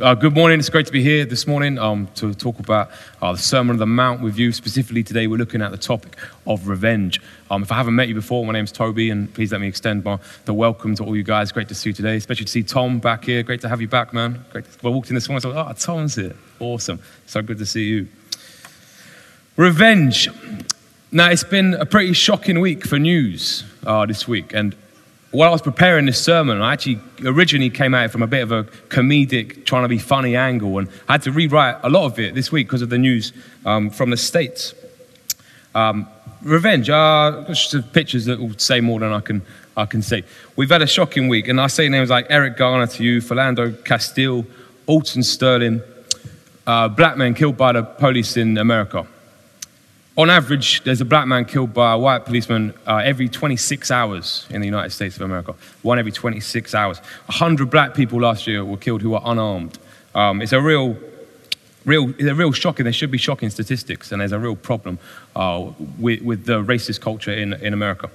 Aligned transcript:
Uh, 0.00 0.14
good 0.14 0.32
morning. 0.32 0.58
It's 0.58 0.70
great 0.70 0.86
to 0.86 0.92
be 0.92 1.02
here 1.02 1.26
this 1.26 1.46
morning 1.46 1.78
um, 1.78 2.08
to 2.14 2.32
talk 2.32 2.58
about 2.58 2.90
uh, 3.20 3.32
the 3.32 3.38
Sermon 3.38 3.74
on 3.74 3.78
the 3.78 3.86
Mount 3.86 4.22
with 4.22 4.38
you. 4.38 4.50
Specifically, 4.50 5.02
today 5.02 5.26
we're 5.26 5.36
looking 5.36 5.60
at 5.60 5.70
the 5.70 5.76
topic 5.76 6.16
of 6.46 6.66
revenge. 6.66 7.20
Um, 7.50 7.62
if 7.62 7.70
I 7.70 7.74
haven't 7.74 7.94
met 7.94 8.08
you 8.08 8.14
before, 8.14 8.46
my 8.46 8.54
name's 8.54 8.72
Toby, 8.72 9.10
and 9.10 9.32
please 9.34 9.52
let 9.52 9.60
me 9.60 9.68
extend 9.68 10.02
my, 10.02 10.18
the 10.46 10.54
welcome 10.54 10.94
to 10.94 11.04
all 11.04 11.14
you 11.14 11.22
guys. 11.22 11.52
Great 11.52 11.68
to 11.68 11.74
see 11.74 11.90
you 11.90 11.94
today, 11.94 12.16
especially 12.16 12.46
to 12.46 12.50
see 12.50 12.62
Tom 12.62 13.00
back 13.00 13.26
here. 13.26 13.42
Great 13.42 13.60
to 13.60 13.68
have 13.68 13.82
you 13.82 13.86
back, 13.86 14.14
man. 14.14 14.42
Great. 14.50 14.64
I 14.82 14.88
walked 14.88 15.10
in 15.10 15.14
this 15.14 15.28
morning, 15.28 15.46
I 15.50 15.52
thought, 15.52 15.70
oh, 15.70 15.74
Tom's 15.74 16.14
here. 16.14 16.36
Awesome. 16.58 16.98
So 17.26 17.42
good 17.42 17.58
to 17.58 17.66
see 17.66 17.84
you. 17.84 18.08
Revenge. 19.56 20.30
Now, 21.10 21.28
it's 21.28 21.44
been 21.44 21.74
a 21.74 21.84
pretty 21.84 22.14
shocking 22.14 22.60
week 22.60 22.86
for 22.86 22.98
news 22.98 23.62
uh, 23.84 24.06
this 24.06 24.26
week, 24.26 24.54
and 24.54 24.74
while 25.32 25.48
I 25.48 25.52
was 25.52 25.62
preparing 25.62 26.04
this 26.04 26.22
sermon, 26.22 26.60
I 26.60 26.74
actually 26.74 27.00
originally 27.24 27.70
came 27.70 27.94
at 27.94 28.04
it 28.04 28.08
from 28.10 28.22
a 28.22 28.26
bit 28.26 28.42
of 28.42 28.52
a 28.52 28.64
comedic, 28.90 29.64
trying 29.64 29.82
to 29.82 29.88
be 29.88 29.98
funny 29.98 30.36
angle, 30.36 30.78
and 30.78 30.88
I 31.08 31.12
had 31.12 31.22
to 31.22 31.32
rewrite 31.32 31.76
a 31.82 31.88
lot 31.88 32.04
of 32.04 32.18
it 32.18 32.34
this 32.34 32.52
week 32.52 32.66
because 32.66 32.82
of 32.82 32.90
the 32.90 32.98
news 32.98 33.32
um, 33.64 33.88
from 33.88 34.10
the 34.10 34.16
States. 34.18 34.74
Um, 35.74 36.06
revenge, 36.42 36.90
uh, 36.90 37.46
pictures 37.94 38.26
that 38.26 38.38
will 38.38 38.58
say 38.58 38.82
more 38.82 39.00
than 39.00 39.10
I 39.10 39.20
can, 39.20 39.40
I 39.74 39.86
can 39.86 40.02
say. 40.02 40.24
We've 40.54 40.70
had 40.70 40.82
a 40.82 40.86
shocking 40.86 41.28
week, 41.28 41.48
and 41.48 41.58
I 41.58 41.68
say 41.68 41.88
names 41.88 42.10
like 42.10 42.26
Eric 42.28 42.58
Garner 42.58 42.86
to 42.86 43.02
you, 43.02 43.22
Philando 43.22 43.82
Castile, 43.86 44.44
Alton 44.86 45.22
Sterling, 45.22 45.80
uh, 46.66 46.88
black 46.88 47.16
men 47.16 47.32
killed 47.32 47.56
by 47.56 47.72
the 47.72 47.82
police 47.82 48.36
in 48.36 48.58
America 48.58 49.06
on 50.16 50.28
average, 50.28 50.84
there's 50.84 51.00
a 51.00 51.06
black 51.06 51.26
man 51.26 51.44
killed 51.46 51.72
by 51.72 51.92
a 51.92 51.98
white 51.98 52.26
policeman 52.26 52.74
uh, 52.86 52.96
every 52.96 53.28
26 53.28 53.90
hours 53.90 54.46
in 54.50 54.60
the 54.60 54.66
United 54.66 54.90
States 54.90 55.16
of 55.16 55.22
America. 55.22 55.54
One 55.80 55.98
every 55.98 56.12
26 56.12 56.74
hours. 56.74 56.98
100 56.98 57.70
black 57.70 57.94
people 57.94 58.20
last 58.20 58.46
year 58.46 58.62
were 58.64 58.76
killed 58.76 59.00
who 59.00 59.10
were 59.10 59.22
unarmed. 59.24 59.78
Um, 60.14 60.42
it's 60.42 60.52
a 60.52 60.60
real, 60.60 60.98
real, 61.86 62.10
it's 62.10 62.24
a 62.24 62.34
real 62.34 62.52
shocking. 62.52 62.84
There 62.84 62.92
should 62.92 63.10
be 63.10 63.16
shocking 63.16 63.48
statistics, 63.48 64.12
and 64.12 64.20
there's 64.20 64.32
a 64.32 64.38
real 64.38 64.56
problem 64.56 64.98
uh, 65.34 65.70
with, 65.98 66.20
with, 66.20 66.44
the 66.44 66.62
racist 66.62 67.00
culture 67.00 67.32
in, 67.32 67.54
in 67.54 67.72
America. 67.72 68.10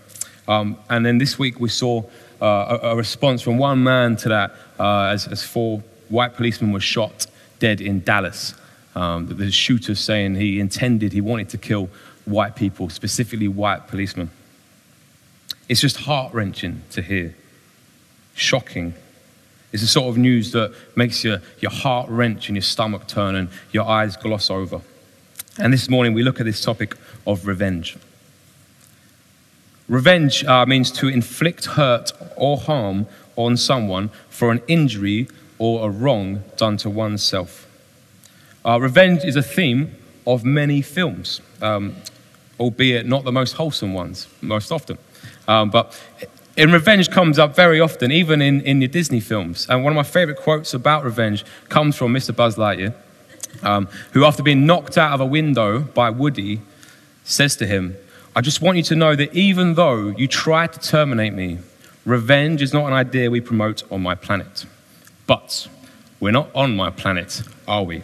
Um, 0.48 0.78
and 0.92 1.04
then 1.04 1.18
this 1.18 1.40
week 1.40 1.60
we 1.60 1.70
saw 1.70 2.04
uh, 2.40 2.78
a, 2.82 2.88
a, 2.90 2.96
response 2.96 3.42
from 3.42 3.58
one 3.58 3.84
man 3.84 4.16
to 4.18 4.30
that 4.30 4.52
uh, 4.80 5.06
as, 5.06 5.28
as 5.28 5.44
four 5.44 5.82
white 6.10 6.36
policemen 6.36 6.72
were 6.72 6.80
shot 6.80 7.26
dead 7.60 7.82
in 7.82 8.02
Dallas. 8.02 8.54
Um, 8.98 9.28
the 9.28 9.52
shooter 9.52 9.94
saying 9.94 10.38
he 10.38 10.60
intended, 10.60 11.14
he 11.14 11.22
wanted 11.22 11.50
to 11.50 11.60
kill 11.60 11.88
white 12.26 12.56
people, 12.56 12.90
specifically 12.90 13.48
white 13.48 13.88
policemen. 13.88 14.32
It's 15.70 15.82
just 15.82 15.98
heart 15.98 16.34
wrenching 16.34 16.82
to 16.94 17.04
hear. 17.04 17.36
Shocking. 18.34 18.96
It's 19.72 19.84
the 19.84 19.88
sort 19.88 20.10
of 20.10 20.18
news 20.18 20.52
that 20.54 20.74
makes 20.96 21.24
your, 21.24 21.44
your 21.60 21.70
heart 21.70 22.10
wrench 22.10 22.50
and 22.50 22.56
your 22.56 22.64
stomach 22.64 23.06
turn 23.06 23.36
and 23.36 23.50
your 23.72 23.88
eyes 23.88 24.18
gloss 24.18 24.50
over. 24.50 24.82
And 25.60 25.72
this 25.72 25.90
morning 25.90 26.16
we 26.16 26.24
look 26.24 26.40
at 26.40 26.48
this 26.48 26.62
topic 26.62 26.96
of 27.28 27.46
revenge. 27.46 27.98
Revenge 29.88 30.44
uh, 30.44 30.66
means 30.66 30.92
to 30.94 31.08
inflict 31.08 31.66
hurt 31.66 32.14
or 32.36 32.58
harm 32.58 33.06
on 33.36 33.58
someone 33.58 34.10
for 34.28 34.52
an 34.52 34.64
injury 34.68 35.28
or 35.60 35.88
a 35.88 35.92
wrong 35.92 36.44
done 36.56 36.78
to 36.78 36.90
oneself. 36.90 37.67
Uh, 38.68 38.78
revenge 38.82 39.24
is 39.24 39.38
a 39.38 39.42
theme 39.42 39.96
of 40.26 40.44
many 40.44 40.82
films, 40.82 41.40
um, 41.62 41.96
albeit 42.60 43.06
not 43.06 43.24
the 43.24 43.32
most 43.32 43.54
wholesome 43.54 43.94
ones, 43.94 44.28
most 44.42 44.74
often. 44.74 44.98
Um, 45.48 45.70
but 45.70 45.98
and 46.58 46.74
revenge 46.74 47.10
comes 47.10 47.40
up 47.40 47.56
very 47.56 47.80
often, 47.80 48.12
even 48.12 48.42
in, 48.42 48.62
in 48.62 48.80
the 48.80 48.88
Disney 48.88 49.22
films. 49.22 49.68
And 49.70 49.84
one 49.86 49.94
of 49.94 49.96
my 49.96 50.04
favorite 50.04 50.38
quotes 50.38 50.74
about 50.74 51.06
revenge 51.06 51.46
comes 51.70 51.96
from 51.96 52.14
Mr. 52.14 52.36
Buzz 52.36 52.58
Lightyear, 52.58 52.94
um, 53.64 53.88
who, 54.12 54.26
after 54.26 54.44
being 54.44 54.66
knocked 54.66 54.98
out 54.98 55.14
of 55.14 55.22
a 55.22 55.26
window 55.26 55.80
by 55.80 56.10
Woody, 56.10 56.60
says 57.24 57.56
to 57.58 57.68
him, 57.68 57.96
I 58.36 58.42
just 58.42 58.62
want 58.62 58.76
you 58.78 58.84
to 58.84 58.96
know 58.96 59.16
that 59.16 59.34
even 59.34 59.76
though 59.76 60.10
you 60.10 60.28
try 60.28 60.68
to 60.68 60.80
terminate 60.80 61.34
me, 61.34 61.60
revenge 62.06 62.62
is 62.62 62.74
not 62.74 62.88
an 62.88 62.94
idea 62.94 63.30
we 63.30 63.40
promote 63.40 63.90
on 63.92 64.02
my 64.02 64.16
planet. 64.16 64.66
But 65.26 65.68
we're 66.20 66.32
not 66.32 66.50
on 66.54 66.76
my 66.76 66.90
planet, 66.90 67.44
are 67.66 67.84
we? 67.84 68.04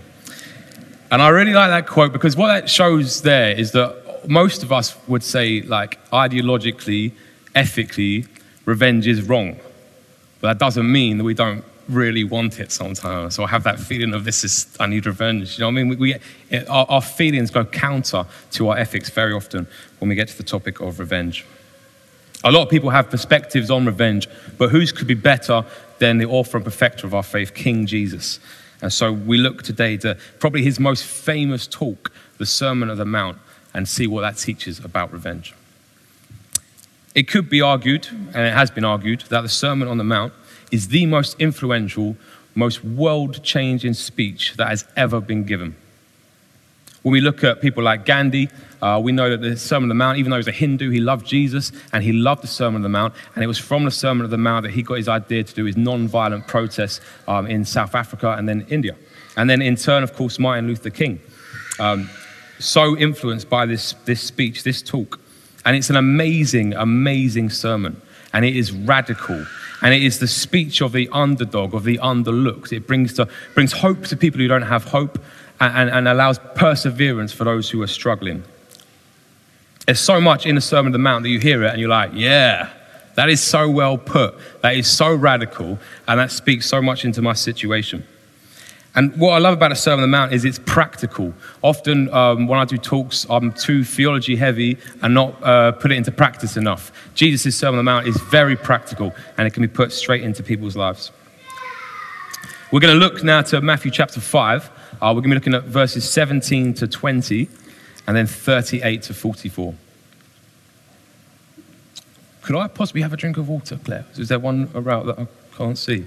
And 1.13 1.21
I 1.21 1.29
really 1.29 1.53
like 1.53 1.69
that 1.69 1.85
quote 1.85 2.11
because 2.11 2.35
what 2.35 2.47
that 2.47 2.67
shows 2.67 3.21
there 3.21 3.51
is 3.51 3.71
that 3.73 4.27
most 4.27 4.63
of 4.63 4.71
us 4.71 4.97
would 5.07 5.21
say, 5.21 5.61
like, 5.61 6.03
ideologically, 6.09 7.11
ethically, 7.53 8.25
revenge 8.65 9.05
is 9.05 9.21
wrong. 9.21 9.59
But 10.41 10.47
that 10.47 10.57
doesn't 10.57 10.91
mean 10.91 11.19
that 11.19 11.23
we 11.23 11.35
don't 11.35 11.63
really 11.87 12.23
want 12.23 12.59
it 12.59 12.71
sometimes. 12.71 13.35
So 13.35 13.43
I 13.43 13.47
have 13.47 13.63
that 13.65 13.79
feeling 13.79 14.15
of 14.15 14.25
this 14.25 14.43
is, 14.43 14.75
I 14.79 14.87
need 14.87 15.05
revenge. 15.05 15.59
You 15.59 15.61
know 15.61 15.67
what 15.67 15.73
I 15.73 15.83
mean? 15.83 15.89
We, 15.89 15.95
we 15.97 16.15
it, 16.49 16.67
our, 16.67 16.87
our 16.89 17.01
feelings 17.01 17.51
go 17.51 17.63
counter 17.63 18.25
to 18.53 18.69
our 18.69 18.77
ethics 18.79 19.11
very 19.11 19.33
often 19.33 19.67
when 19.99 20.09
we 20.09 20.15
get 20.15 20.29
to 20.29 20.37
the 20.37 20.41
topic 20.41 20.79
of 20.79 20.97
revenge. 20.97 21.45
A 22.43 22.51
lot 22.51 22.63
of 22.63 22.69
people 22.71 22.89
have 22.89 23.11
perspectives 23.11 23.69
on 23.69 23.85
revenge, 23.85 24.27
but 24.57 24.71
whose 24.71 24.91
could 24.91 25.05
be 25.05 25.13
better 25.13 25.63
than 25.99 26.17
the 26.17 26.25
author 26.25 26.57
and 26.57 26.65
perfecter 26.65 27.05
of 27.05 27.13
our 27.13 27.21
faith, 27.21 27.53
King 27.53 27.85
Jesus? 27.85 28.39
And 28.83 28.91
so 28.91 29.13
we 29.13 29.37
look 29.37 29.63
today 29.63 29.95
to 29.99 30.17
probably 30.39 30.61
his 30.61 30.77
most 30.77 31.05
famous 31.05 31.67
talk, 31.67 32.11
the 32.37 32.45
Sermon 32.45 32.89
of 32.89 32.97
the 32.97 33.05
Mount, 33.05 33.37
and 33.73 33.87
see 33.87 34.07
what 34.07 34.21
that 34.21 34.35
teaches 34.35 34.77
about 34.79 35.13
revenge. 35.13 35.55
It 37.15 37.29
could 37.29 37.49
be 37.49 37.61
argued, 37.61 38.09
and 38.11 38.45
it 38.45 38.53
has 38.53 38.69
been 38.69 38.83
argued, 38.83 39.21
that 39.29 39.39
the 39.39 39.47
Sermon 39.47 39.87
on 39.87 39.97
the 39.97 40.03
Mount 40.03 40.33
is 40.69 40.89
the 40.89 41.05
most 41.05 41.39
influential, 41.39 42.17
most 42.55 42.83
world 42.83 43.41
changing 43.41 43.93
speech 43.93 44.55
that 44.57 44.67
has 44.67 44.83
ever 44.97 45.21
been 45.21 45.45
given. 45.45 45.77
When 47.03 47.11
we 47.11 47.21
look 47.21 47.43
at 47.43 47.61
people 47.61 47.83
like 47.83 48.05
Gandhi, 48.05 48.49
uh, 48.81 48.99
we 49.03 49.11
know 49.11 49.29
that 49.29 49.41
the 49.41 49.57
Sermon 49.57 49.83
on 49.83 49.89
the 49.89 49.95
Mount, 49.95 50.17
even 50.17 50.29
though 50.29 50.37
he 50.37 50.39
was 50.39 50.47
a 50.47 50.53
Hindu, 50.53 50.89
he 50.89 50.99
loved 50.99 51.25
Jesus 51.25 51.73
and 51.91 52.01
he 52.01 52.13
loved 52.13 52.43
the 52.43 52.47
Sermon 52.47 52.77
on 52.77 52.81
the 52.81 52.89
Mount. 52.89 53.13
And 53.35 53.43
it 53.43 53.47
was 53.47 53.59
from 53.59 53.83
the 53.83 53.91
Sermon 53.91 54.23
on 54.23 54.31
the 54.31 54.37
Mount 54.37 54.63
that 54.63 54.71
he 54.71 54.83
got 54.83 54.95
his 54.95 55.09
idea 55.09 55.43
to 55.43 55.53
do 55.53 55.65
his 55.65 55.75
non-violent 55.75 56.47
protests 56.47 57.01
um, 57.27 57.45
in 57.45 57.65
South 57.65 57.93
Africa 57.93 58.35
and 58.37 58.47
then 58.47 58.65
India. 58.69 58.95
And 59.35 59.49
then 59.49 59.61
in 59.61 59.75
turn, 59.75 60.03
of 60.03 60.13
course, 60.13 60.39
Martin 60.39 60.67
Luther 60.67 60.89
King. 60.89 61.19
Um, 61.77 62.09
so 62.59 62.97
influenced 62.97 63.49
by 63.49 63.65
this, 63.65 63.93
this 64.05 64.21
speech, 64.21 64.63
this 64.63 64.81
talk. 64.81 65.19
And 65.65 65.75
it's 65.75 65.89
an 65.89 65.97
amazing, 65.97 66.73
amazing 66.73 67.49
sermon. 67.49 68.01
And 68.31 68.45
it 68.45 68.55
is 68.55 68.71
radical. 68.71 69.45
And 69.81 69.93
it 69.93 70.03
is 70.03 70.19
the 70.19 70.27
speech 70.27 70.81
of 70.81 70.93
the 70.93 71.09
underdog, 71.11 71.73
of 71.73 71.83
the 71.83 71.97
underlooked. 71.97 72.71
It 72.71 72.87
brings, 72.87 73.13
to, 73.15 73.27
brings 73.53 73.73
hope 73.73 74.05
to 74.05 74.15
people 74.15 74.39
who 74.39 74.47
don't 74.47 74.61
have 74.61 74.85
hope 74.85 75.19
and, 75.71 75.89
and 75.89 76.07
allows 76.07 76.39
perseverance 76.55 77.31
for 77.31 77.43
those 77.43 77.69
who 77.69 77.81
are 77.81 77.87
struggling. 77.87 78.43
There's 79.85 79.99
so 79.99 80.21
much 80.21 80.45
in 80.45 80.55
the 80.55 80.61
Sermon 80.61 80.87
on 80.87 80.91
the 80.93 80.97
Mount 80.97 81.23
that 81.23 81.29
you 81.29 81.39
hear 81.39 81.63
it 81.63 81.71
and 81.71 81.79
you're 81.79 81.89
like, 81.89 82.11
yeah, 82.13 82.69
that 83.15 83.29
is 83.29 83.41
so 83.41 83.69
well 83.69 83.97
put. 83.97 84.35
That 84.61 84.75
is 84.75 84.89
so 84.89 85.13
radical, 85.13 85.77
and 86.07 86.19
that 86.19 86.31
speaks 86.31 86.65
so 86.65 86.81
much 86.81 87.05
into 87.05 87.21
my 87.21 87.33
situation. 87.33 88.05
And 88.95 89.15
what 89.17 89.31
I 89.31 89.39
love 89.39 89.55
about 89.55 89.69
the 89.69 89.75
Sermon 89.75 90.03
on 90.03 90.11
the 90.11 90.17
Mount 90.17 90.33
is 90.33 90.45
it's 90.45 90.59
practical. 90.59 91.33
Often, 91.63 92.13
um, 92.13 92.47
when 92.47 92.59
I 92.59 92.65
do 92.65 92.77
talks, 92.77 93.25
I'm 93.27 93.51
too 93.51 93.83
theology 93.83 94.35
heavy 94.35 94.77
and 95.01 95.13
not 95.15 95.41
uh, 95.43 95.71
put 95.71 95.91
it 95.91 95.95
into 95.95 96.11
practice 96.11 96.57
enough. 96.57 96.91
Jesus' 97.15 97.55
Sermon 97.55 97.79
on 97.79 97.85
the 97.85 97.91
Mount 97.91 98.07
is 98.07 98.17
very 98.21 98.55
practical, 98.55 99.13
and 99.37 99.47
it 99.47 99.53
can 99.53 99.61
be 99.61 99.67
put 99.67 99.91
straight 99.91 100.21
into 100.21 100.43
people's 100.43 100.75
lives. 100.75 101.11
We're 102.71 102.81
going 102.81 102.93
to 102.93 102.99
look 102.99 103.23
now 103.23 103.41
to 103.43 103.61
Matthew 103.61 103.91
chapter 103.91 104.19
5. 104.19 104.69
Uh, 105.03 105.07
we're 105.07 105.19
going 105.19 105.23
to 105.23 105.29
be 105.31 105.35
looking 105.35 105.53
at 105.53 105.65
verses 105.65 106.09
17 106.09 106.75
to 106.75 106.87
20 106.87 107.49
and 108.07 108.15
then 108.15 108.25
38 108.25 109.01
to 109.03 109.13
44. 109.13 109.75
Could 112.41 112.55
I 112.55 112.69
possibly 112.69 113.01
have 113.01 113.11
a 113.11 113.17
drink 113.17 113.35
of 113.35 113.49
water, 113.49 113.77
Claire? 113.83 114.05
Is 114.15 114.29
there 114.29 114.39
one 114.39 114.71
around 114.73 115.07
that 115.07 115.19
I 115.19 115.27
can't 115.57 115.77
see? 115.77 116.05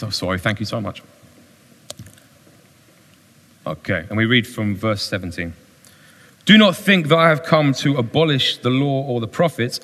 Oh, 0.00 0.10
sorry, 0.10 0.38
thank 0.38 0.60
you 0.60 0.66
so 0.66 0.80
much. 0.80 1.02
Okay, 3.66 4.06
and 4.08 4.16
we 4.16 4.26
read 4.26 4.46
from 4.46 4.76
verse 4.76 5.02
17. 5.02 5.52
Do 6.44 6.56
not 6.56 6.76
think 6.76 7.08
that 7.08 7.18
I 7.18 7.28
have 7.28 7.42
come 7.42 7.72
to 7.74 7.96
abolish 7.96 8.58
the 8.58 8.70
law 8.70 9.02
or 9.02 9.20
the 9.20 9.26
prophets. 9.26 9.80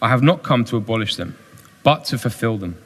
I 0.00 0.08
have 0.08 0.22
not 0.22 0.44
come 0.44 0.64
to 0.66 0.76
abolish 0.76 1.16
them, 1.16 1.36
but 1.82 2.04
to 2.06 2.18
fulfill 2.18 2.58
them. 2.58 2.76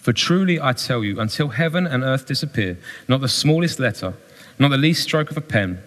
For 0.00 0.12
truly 0.12 0.60
I 0.60 0.72
tell 0.72 1.04
you, 1.04 1.20
until 1.20 1.48
heaven 1.48 1.86
and 1.86 2.02
earth 2.02 2.26
disappear, 2.26 2.78
not 3.06 3.20
the 3.20 3.28
smallest 3.28 3.78
letter, 3.78 4.14
not 4.58 4.68
the 4.68 4.78
least 4.78 5.02
stroke 5.02 5.30
of 5.30 5.36
a 5.36 5.42
pen, 5.42 5.82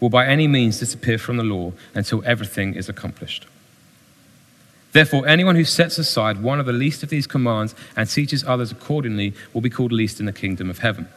will 0.00 0.10
by 0.10 0.26
any 0.26 0.48
means 0.48 0.80
disappear 0.80 1.16
from 1.16 1.36
the 1.36 1.44
law 1.44 1.72
until 1.94 2.24
everything 2.26 2.74
is 2.74 2.88
accomplished. 2.88 3.46
Therefore, 4.90 5.26
anyone 5.26 5.54
who 5.54 5.64
sets 5.64 5.96
aside 5.96 6.42
one 6.42 6.60
of 6.60 6.66
the 6.66 6.72
least 6.72 7.02
of 7.02 7.08
these 7.08 7.26
commands 7.26 7.74
and 7.96 8.10
teaches 8.10 8.44
others 8.44 8.72
accordingly 8.72 9.32
will 9.54 9.60
be 9.60 9.70
called 9.70 9.92
least 9.92 10.20
in 10.20 10.26
the 10.26 10.32
kingdom 10.32 10.68
of 10.68 10.80
heaven. 10.80 11.08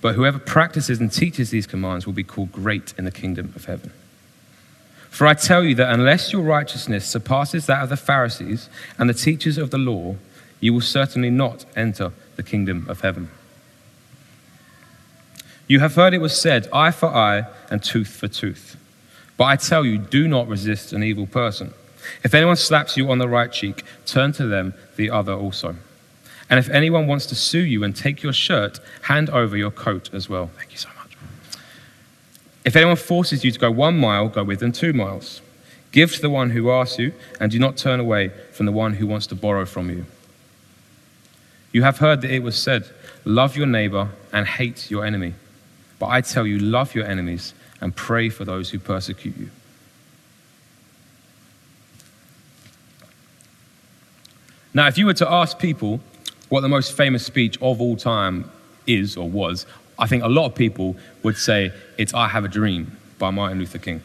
But 0.00 0.14
whoever 0.14 0.38
practices 0.38 1.00
and 1.00 1.12
teaches 1.12 1.50
these 1.50 1.66
commands 1.66 2.06
will 2.06 2.14
be 2.14 2.24
called 2.24 2.50
great 2.50 2.94
in 2.96 3.04
the 3.04 3.10
kingdom 3.10 3.52
of 3.54 3.66
heaven. 3.66 3.92
For 5.10 5.26
I 5.26 5.34
tell 5.34 5.62
you 5.62 5.74
that 5.74 5.92
unless 5.92 6.32
your 6.32 6.42
righteousness 6.42 7.06
surpasses 7.06 7.66
that 7.66 7.82
of 7.82 7.90
the 7.90 7.96
Pharisees 7.96 8.68
and 8.96 9.08
the 9.08 9.14
teachers 9.14 9.58
of 9.58 9.70
the 9.70 9.78
law, 9.78 10.16
you 10.60 10.72
will 10.72 10.80
certainly 10.80 11.30
not 11.30 11.64
enter 11.74 12.12
the 12.36 12.42
kingdom 12.42 12.86
of 12.88 13.00
heaven. 13.00 13.30
You 15.66 15.80
have 15.80 15.94
heard 15.94 16.14
it 16.14 16.20
was 16.20 16.38
said, 16.38 16.68
eye 16.72 16.90
for 16.90 17.08
eye 17.08 17.44
and 17.70 17.82
tooth 17.82 18.08
for 18.08 18.28
tooth. 18.28 18.76
But 19.36 19.44
I 19.44 19.56
tell 19.56 19.86
you, 19.86 19.98
do 19.98 20.28
not 20.28 20.48
resist 20.48 20.92
an 20.92 21.02
evil 21.02 21.26
person. 21.26 21.72
If 22.24 22.34
anyone 22.34 22.56
slaps 22.56 22.96
you 22.96 23.10
on 23.10 23.18
the 23.18 23.28
right 23.28 23.52
cheek, 23.52 23.84
turn 24.04 24.32
to 24.32 24.46
them 24.46 24.74
the 24.96 25.10
other 25.10 25.32
also. 25.32 25.76
And 26.50 26.58
if 26.58 26.68
anyone 26.68 27.06
wants 27.06 27.26
to 27.26 27.34
sue 27.36 27.60
you 27.60 27.84
and 27.84 27.94
take 27.94 28.22
your 28.22 28.32
shirt, 28.32 28.80
hand 29.02 29.30
over 29.30 29.56
your 29.56 29.70
coat 29.70 30.12
as 30.12 30.28
well. 30.28 30.50
Thank 30.56 30.72
you 30.72 30.78
so 30.78 30.88
much. 30.98 31.16
If 32.64 32.74
anyone 32.74 32.96
forces 32.96 33.44
you 33.44 33.52
to 33.52 33.58
go 33.58 33.70
one 33.70 33.98
mile, 33.98 34.28
go 34.28 34.42
with 34.42 34.58
them 34.58 34.72
two 34.72 34.92
miles. 34.92 35.40
Give 35.92 36.12
to 36.12 36.20
the 36.20 36.30
one 36.30 36.50
who 36.50 36.70
asks 36.70 36.98
you, 36.98 37.12
and 37.38 37.50
do 37.50 37.58
not 37.58 37.76
turn 37.76 38.00
away 38.00 38.32
from 38.52 38.66
the 38.66 38.72
one 38.72 38.94
who 38.94 39.06
wants 39.06 39.28
to 39.28 39.34
borrow 39.34 39.64
from 39.64 39.88
you. 39.88 40.06
You 41.72 41.82
have 41.82 41.98
heard 41.98 42.20
that 42.22 42.30
it 42.30 42.42
was 42.42 42.60
said, 42.60 42.88
Love 43.24 43.56
your 43.56 43.66
neighbor 43.66 44.08
and 44.32 44.46
hate 44.46 44.90
your 44.90 45.04
enemy. 45.04 45.34
But 45.98 46.06
I 46.06 46.20
tell 46.22 46.46
you, 46.46 46.58
love 46.58 46.94
your 46.94 47.04
enemies 47.04 47.54
and 47.80 47.94
pray 47.94 48.28
for 48.30 48.44
those 48.44 48.70
who 48.70 48.78
persecute 48.78 49.36
you. 49.36 49.50
Now, 54.72 54.86
if 54.86 54.96
you 54.96 55.06
were 55.06 55.14
to 55.14 55.30
ask 55.30 55.58
people 55.58 56.00
what 56.48 56.60
the 56.60 56.68
most 56.68 56.96
famous 56.96 57.26
speech 57.26 57.60
of 57.60 57.80
all 57.80 57.96
time 57.96 58.50
is 58.86 59.16
or 59.16 59.28
was, 59.28 59.66
I 59.98 60.06
think 60.06 60.22
a 60.22 60.28
lot 60.28 60.46
of 60.46 60.54
people 60.54 60.96
would 61.22 61.36
say 61.36 61.72
it's 61.98 62.14
I 62.14 62.28
Have 62.28 62.44
a 62.44 62.48
Dream 62.48 62.96
by 63.18 63.30
Martin 63.30 63.58
Luther 63.58 63.78
King. 63.78 64.02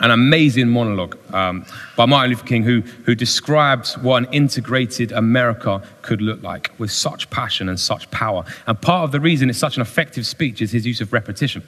An 0.00 0.10
amazing 0.10 0.68
monologue 0.68 1.16
um, 1.32 1.64
by 1.96 2.06
Martin 2.06 2.30
Luther 2.30 2.46
King, 2.46 2.64
who, 2.64 2.80
who 3.04 3.14
describes 3.14 3.96
what 3.98 4.24
an 4.24 4.32
integrated 4.32 5.12
America 5.12 5.82
could 6.00 6.20
look 6.20 6.42
like 6.42 6.72
with 6.78 6.90
such 6.90 7.30
passion 7.30 7.68
and 7.68 7.78
such 7.78 8.10
power. 8.10 8.44
And 8.66 8.80
part 8.80 9.04
of 9.04 9.12
the 9.12 9.20
reason 9.20 9.48
it's 9.48 9.58
such 9.58 9.76
an 9.76 9.82
effective 9.82 10.26
speech 10.26 10.60
is 10.60 10.72
his 10.72 10.86
use 10.86 11.00
of 11.00 11.12
repetition. 11.12 11.62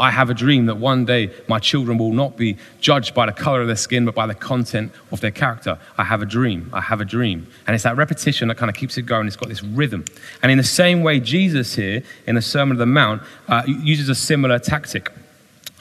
I 0.00 0.10
have 0.10 0.30
a 0.30 0.34
dream 0.34 0.64
that 0.66 0.78
one 0.78 1.04
day 1.04 1.30
my 1.46 1.58
children 1.58 1.98
will 1.98 2.12
not 2.12 2.34
be 2.34 2.56
judged 2.80 3.14
by 3.14 3.26
the 3.26 3.32
color 3.32 3.60
of 3.60 3.66
their 3.66 3.76
skin, 3.76 4.06
but 4.06 4.14
by 4.14 4.26
the 4.26 4.34
content 4.34 4.92
of 5.12 5.20
their 5.20 5.30
character. 5.30 5.78
I 5.98 6.04
have 6.04 6.22
a 6.22 6.26
dream. 6.26 6.70
I 6.72 6.80
have 6.80 7.02
a 7.02 7.04
dream. 7.04 7.46
And 7.66 7.74
it's 7.74 7.84
that 7.84 7.98
repetition 7.98 8.48
that 8.48 8.56
kind 8.56 8.70
of 8.70 8.76
keeps 8.76 8.96
it 8.96 9.02
going. 9.02 9.26
It's 9.26 9.36
got 9.36 9.50
this 9.50 9.62
rhythm. 9.62 10.06
And 10.42 10.50
in 10.50 10.56
the 10.56 10.64
same 10.64 11.02
way, 11.02 11.20
Jesus 11.20 11.74
here 11.74 12.02
in 12.26 12.34
the 12.34 12.42
Sermon 12.42 12.76
on 12.76 12.78
the 12.78 12.86
Mount 12.86 13.22
uh, 13.46 13.62
uses 13.66 14.08
a 14.08 14.14
similar 14.14 14.58
tactic. 14.58 15.10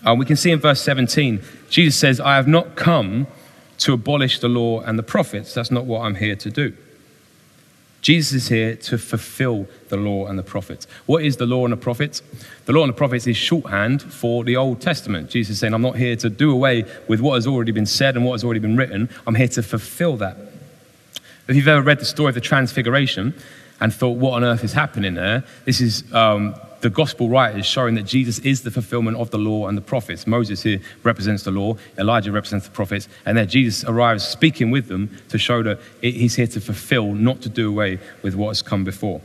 Uh, 0.05 0.15
we 0.15 0.25
can 0.25 0.35
see 0.35 0.51
in 0.51 0.59
verse 0.59 0.81
17, 0.81 1.41
Jesus 1.69 1.99
says, 1.99 2.19
I 2.19 2.35
have 2.35 2.47
not 2.47 2.75
come 2.75 3.27
to 3.79 3.93
abolish 3.93 4.39
the 4.39 4.49
law 4.49 4.81
and 4.81 4.97
the 4.97 5.03
prophets. 5.03 5.53
That's 5.53 5.71
not 5.71 5.85
what 5.85 6.01
I'm 6.01 6.15
here 6.15 6.35
to 6.35 6.49
do. 6.49 6.75
Jesus 8.01 8.43
is 8.43 8.47
here 8.47 8.75
to 8.77 8.97
fulfill 8.97 9.67
the 9.89 9.97
law 9.97 10.27
and 10.27 10.39
the 10.39 10.43
prophets. 10.43 10.87
What 11.05 11.23
is 11.23 11.35
the 11.37 11.45
law 11.45 11.65
and 11.65 11.73
the 11.73 11.77
prophets? 11.77 12.21
The 12.65 12.71
law 12.71 12.83
and 12.83 12.89
the 12.89 12.97
prophets 12.97 13.27
is 13.27 13.35
shorthand 13.35 14.01
for 14.01 14.45
the 14.45 14.55
Old 14.55 14.79
Testament. 14.79 15.29
Jesus 15.29 15.55
is 15.55 15.59
saying, 15.59 15.73
I'm 15.73 15.81
not 15.81 15.97
here 15.97 16.15
to 16.17 16.29
do 16.29 16.51
away 16.51 16.85
with 17.09 17.19
what 17.19 17.35
has 17.35 17.45
already 17.45 17.73
been 17.73 17.85
said 17.85 18.15
and 18.15 18.23
what 18.23 18.33
has 18.33 18.43
already 18.43 18.61
been 18.61 18.77
written. 18.77 19.09
I'm 19.27 19.35
here 19.35 19.49
to 19.49 19.63
fulfill 19.63 20.15
that. 20.17 20.37
If 21.49 21.55
you've 21.55 21.67
ever 21.67 21.81
read 21.81 21.99
the 21.99 22.05
story 22.05 22.29
of 22.29 22.35
the 22.35 22.41
Transfiguration 22.41 23.33
and 23.81 23.93
thought, 23.93 24.17
what 24.17 24.33
on 24.33 24.43
earth 24.43 24.63
is 24.63 24.73
happening 24.73 25.15
there? 25.15 25.43
This 25.65 25.81
is 25.81 26.13
um, 26.13 26.55
the 26.81 26.89
gospel 26.89 27.29
writers 27.29 27.65
showing 27.65 27.95
that 27.95 28.03
Jesus 28.03 28.39
is 28.39 28.63
the 28.63 28.71
fulfillment 28.71 29.17
of 29.17 29.31
the 29.31 29.37
law 29.37 29.67
and 29.67 29.77
the 29.77 29.81
prophets. 29.81 30.25
Moses 30.25 30.63
here 30.63 30.79
represents 31.03 31.43
the 31.43 31.51
law, 31.51 31.75
Elijah 31.97 32.31
represents 32.31 32.67
the 32.67 32.71
prophets, 32.71 33.09
and 33.25 33.37
then 33.37 33.47
Jesus 33.47 33.83
arrives 33.83 34.25
speaking 34.25 34.71
with 34.71 34.87
them 34.87 35.09
to 35.29 35.37
show 35.37 35.61
that 35.63 35.79
he's 36.01 36.35
here 36.35 36.47
to 36.47 36.61
fulfill, 36.61 37.13
not 37.13 37.41
to 37.41 37.49
do 37.49 37.69
away 37.69 37.99
with 38.21 38.35
what 38.35 38.49
has 38.49 38.61
come 38.61 38.83
before. 38.83 39.21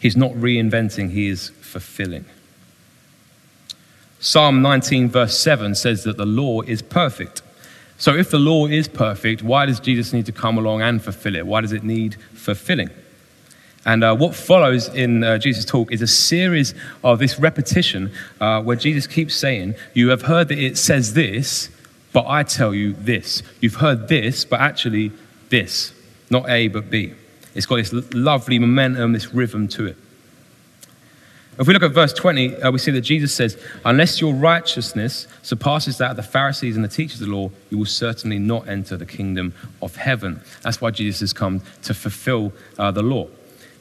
He's 0.00 0.16
not 0.16 0.32
reinventing, 0.32 1.10
he 1.10 1.28
is 1.28 1.48
fulfilling. 1.60 2.26
Psalm 4.20 4.60
19, 4.62 5.08
verse 5.08 5.38
7 5.38 5.74
says 5.74 6.04
that 6.04 6.16
the 6.16 6.26
law 6.26 6.62
is 6.62 6.82
perfect. 6.82 7.42
So, 7.98 8.14
if 8.14 8.30
the 8.30 8.38
law 8.38 8.66
is 8.66 8.88
perfect, 8.88 9.42
why 9.42 9.64
does 9.64 9.80
Jesus 9.80 10.12
need 10.12 10.26
to 10.26 10.32
come 10.32 10.58
along 10.58 10.82
and 10.82 11.02
fulfill 11.02 11.34
it? 11.34 11.46
Why 11.46 11.62
does 11.62 11.72
it 11.72 11.82
need 11.82 12.16
fulfilling? 12.34 12.90
And 13.86 14.02
uh, 14.02 14.16
what 14.16 14.34
follows 14.34 14.88
in 14.88 15.22
uh, 15.22 15.38
Jesus' 15.38 15.64
talk 15.64 15.92
is 15.92 16.02
a 16.02 16.08
series 16.08 16.74
of 17.04 17.20
this 17.20 17.38
repetition 17.38 18.12
uh, 18.40 18.60
where 18.60 18.76
Jesus 18.76 19.06
keeps 19.06 19.36
saying, 19.36 19.76
You 19.94 20.08
have 20.08 20.22
heard 20.22 20.48
that 20.48 20.58
it 20.58 20.76
says 20.76 21.14
this, 21.14 21.70
but 22.12 22.26
I 22.26 22.42
tell 22.42 22.74
you 22.74 22.94
this. 22.94 23.44
You've 23.60 23.76
heard 23.76 24.08
this, 24.08 24.44
but 24.44 24.60
actually 24.60 25.12
this. 25.50 25.94
Not 26.30 26.50
A, 26.50 26.66
but 26.66 26.90
B. 26.90 27.14
It's 27.54 27.64
got 27.64 27.76
this 27.76 27.92
lovely 28.12 28.58
momentum, 28.58 29.12
this 29.12 29.32
rhythm 29.32 29.68
to 29.68 29.86
it. 29.86 29.96
If 31.58 31.68
we 31.68 31.72
look 31.72 31.84
at 31.84 31.92
verse 31.92 32.12
20, 32.12 32.56
uh, 32.56 32.70
we 32.72 32.78
see 32.78 32.90
that 32.90 33.02
Jesus 33.02 33.32
says, 33.32 33.56
Unless 33.84 34.20
your 34.20 34.34
righteousness 34.34 35.28
surpasses 35.42 35.96
that 35.98 36.10
of 36.10 36.16
the 36.16 36.22
Pharisees 36.24 36.74
and 36.74 36.84
the 36.84 36.88
teachers 36.88 37.20
of 37.20 37.28
the 37.28 37.32
law, 37.32 37.52
you 37.70 37.78
will 37.78 37.86
certainly 37.86 38.40
not 38.40 38.68
enter 38.68 38.96
the 38.96 39.06
kingdom 39.06 39.54
of 39.80 39.94
heaven. 39.94 40.40
That's 40.62 40.80
why 40.80 40.90
Jesus 40.90 41.20
has 41.20 41.32
come 41.32 41.62
to 41.84 41.94
fulfill 41.94 42.52
uh, 42.78 42.90
the 42.90 43.02
law. 43.02 43.28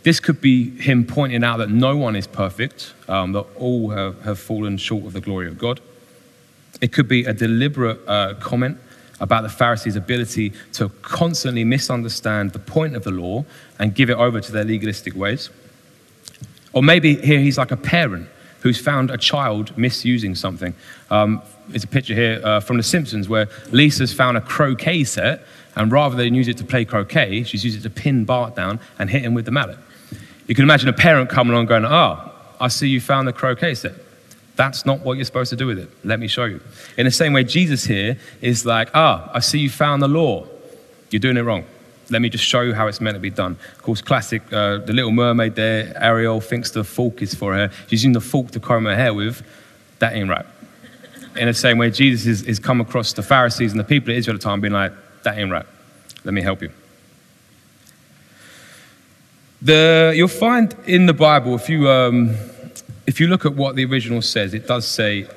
This 0.06 0.20
could 0.20 0.40
be 0.40 0.70
him 0.70 1.04
pointing 1.04 1.44
out 1.44 1.58
that 1.58 1.72
no 1.72 1.98
one 1.98 2.16
is 2.16 2.28
perfect, 2.28 2.94
um, 3.08 3.32
that 3.32 3.42
all 3.56 3.90
have, 3.90 4.22
have, 4.22 4.38
fallen 4.38 4.78
short 4.78 5.04
of 5.04 5.14
the 5.14 5.20
glory 5.20 5.48
of 5.48 5.58
God. 5.58 5.82
It 6.80 6.94
could 6.94 7.08
be 7.08 7.26
a 7.26 7.34
deliberate 7.34 8.00
uh, 8.08 8.36
comment 8.36 8.78
about 9.20 9.42
the 9.42 9.50
Pharisees' 9.50 9.96
ability 9.96 10.54
to 10.74 10.90
constantly 11.02 11.64
misunderstand 11.64 12.52
the 12.52 12.60
point 12.60 12.96
of 12.96 13.04
the 13.04 13.10
law 13.10 13.46
and 13.80 13.96
give 13.96 14.12
it 14.12 14.18
over 14.18 14.40
to 14.40 14.52
their 14.52 14.64
legalistic 14.64 15.16
ways. 15.16 15.50
Or 16.72 16.84
maybe 16.84 17.16
here 17.16 17.40
he's 17.40 17.58
like 17.58 17.72
a 17.72 17.78
parent 17.78 18.30
who's 18.60 18.80
found 18.80 19.10
a 19.10 19.18
child 19.18 19.76
misusing 19.76 20.36
something. 20.36 20.76
Um, 21.10 21.42
it's 21.74 21.84
a 21.84 21.88
picture 21.88 22.14
here 22.14 22.42
uh, 22.44 22.60
from 22.60 22.78
The 22.78 22.84
Simpsons 22.84 23.28
where 23.28 23.48
Lisa's 23.72 24.14
found 24.14 24.38
a 24.38 24.42
croquet 24.42 25.04
set, 25.06 25.42
and 25.76 25.92
rather 25.92 26.16
than 26.16 26.36
use 26.36 26.48
it 26.48 26.58
to 26.58 26.64
play 26.64 26.86
croquet, 26.86 27.42
she's 27.42 27.66
used 27.66 27.80
it 27.80 27.82
to 27.82 27.90
pin 27.90 28.24
Bart 28.24 28.56
down 28.56 28.80
and 29.00 29.10
hit 29.10 29.24
him 29.24 29.34
with 29.34 29.46
the 29.46 29.52
mallet. 29.52 29.80
You 30.48 30.56
can 30.56 30.64
imagine 30.64 30.90
a 30.90 30.94
parent 30.94 31.30
coming 31.30 31.54
along 31.54 31.66
going, 31.66 31.86
oh, 31.86 32.32
I 32.60 32.68
see 32.68 32.88
you 32.88 33.02
found 33.02 33.28
the 33.28 33.34
croquet 33.34 33.76
set. 33.76 33.94
That's 34.56 34.86
not 34.86 35.02
what 35.02 35.18
you're 35.18 35.26
supposed 35.26 35.50
to 35.50 35.56
do 35.56 35.68
with 35.68 35.80
it. 35.80 35.90
Let 36.04 36.20
me 36.20 36.28
show 36.28 36.46
you. 36.46 36.62
In 36.98 37.06
the 37.06 37.12
same 37.12 37.34
way, 37.34 37.44
Jesus 37.44 37.86
here 37.86 38.18
is 38.42 38.66
like, 38.66 38.90
Ah, 38.94 39.30
I 39.34 39.40
see 39.40 39.60
you 39.60 39.70
found 39.70 40.02
the 40.02 40.08
law. 40.08 40.48
You're 41.10 41.20
doing 41.20 41.38
it 41.38 41.42
wrong. 41.42 41.66
Let 42.10 42.22
me 42.22 42.30
just 42.30 42.44
show 42.44 42.62
you 42.62 42.74
how 42.74 42.88
it's 42.88 43.02
meant 43.02 43.16
to 43.16 43.20
be 43.20 43.32
done. 43.32 43.58
Of 43.76 43.82
course, 43.82 44.02
classic, 44.02 44.42
uh, 44.54 44.78
the 44.78 44.94
little 44.94 45.12
mermaid 45.12 45.56
there, 45.56 45.92
Ariel 46.02 46.40
thinks 46.40 46.72
the 46.72 46.84
fork 46.84 47.22
is 47.22 47.34
for 47.34 47.54
her. 47.54 47.72
She's 47.88 48.04
using 48.04 48.14
the 48.14 48.22
fork 48.22 48.52
to 48.52 48.60
comb 48.60 48.86
her 48.86 48.96
hair 48.96 49.14
with. 49.14 49.42
That 50.00 50.14
ain't 50.14 50.30
right. 50.30 50.46
In 51.36 51.48
the 51.48 51.54
same 51.54 51.78
way, 51.78 51.90
Jesus 51.90 52.26
is, 52.28 52.44
is 52.44 52.60
come 52.60 52.80
across 52.80 53.12
the 53.14 53.24
Pharisees 53.24 53.72
and 53.72 53.80
the 53.80 53.84
people 53.84 54.12
of 54.12 54.18
Israel 54.18 54.36
at 54.36 54.42
the 54.42 54.44
time 54.44 54.62
being 54.62 54.74
like, 54.74 54.94
that 55.24 55.38
ain't 55.38 55.52
right. 55.52 55.66
Let 56.24 56.34
me 56.34 56.42
help 56.42 56.62
you. 56.62 56.72
The, 59.62 60.14
you'll 60.16 60.28
find 60.28 60.76
in 60.86 61.06
the 61.06 61.14
Bible, 61.14 61.56
if 61.56 61.70
you, 61.70 61.90
um, 61.90 62.36
if 63.08 63.20
you 63.20 63.28
look 63.28 63.46
at 63.46 63.56
what 63.56 63.76
the 63.76 63.86
original 63.86 64.22
says, 64.22 64.54
it 64.54 64.68
does 64.68 64.88
say 64.88 65.28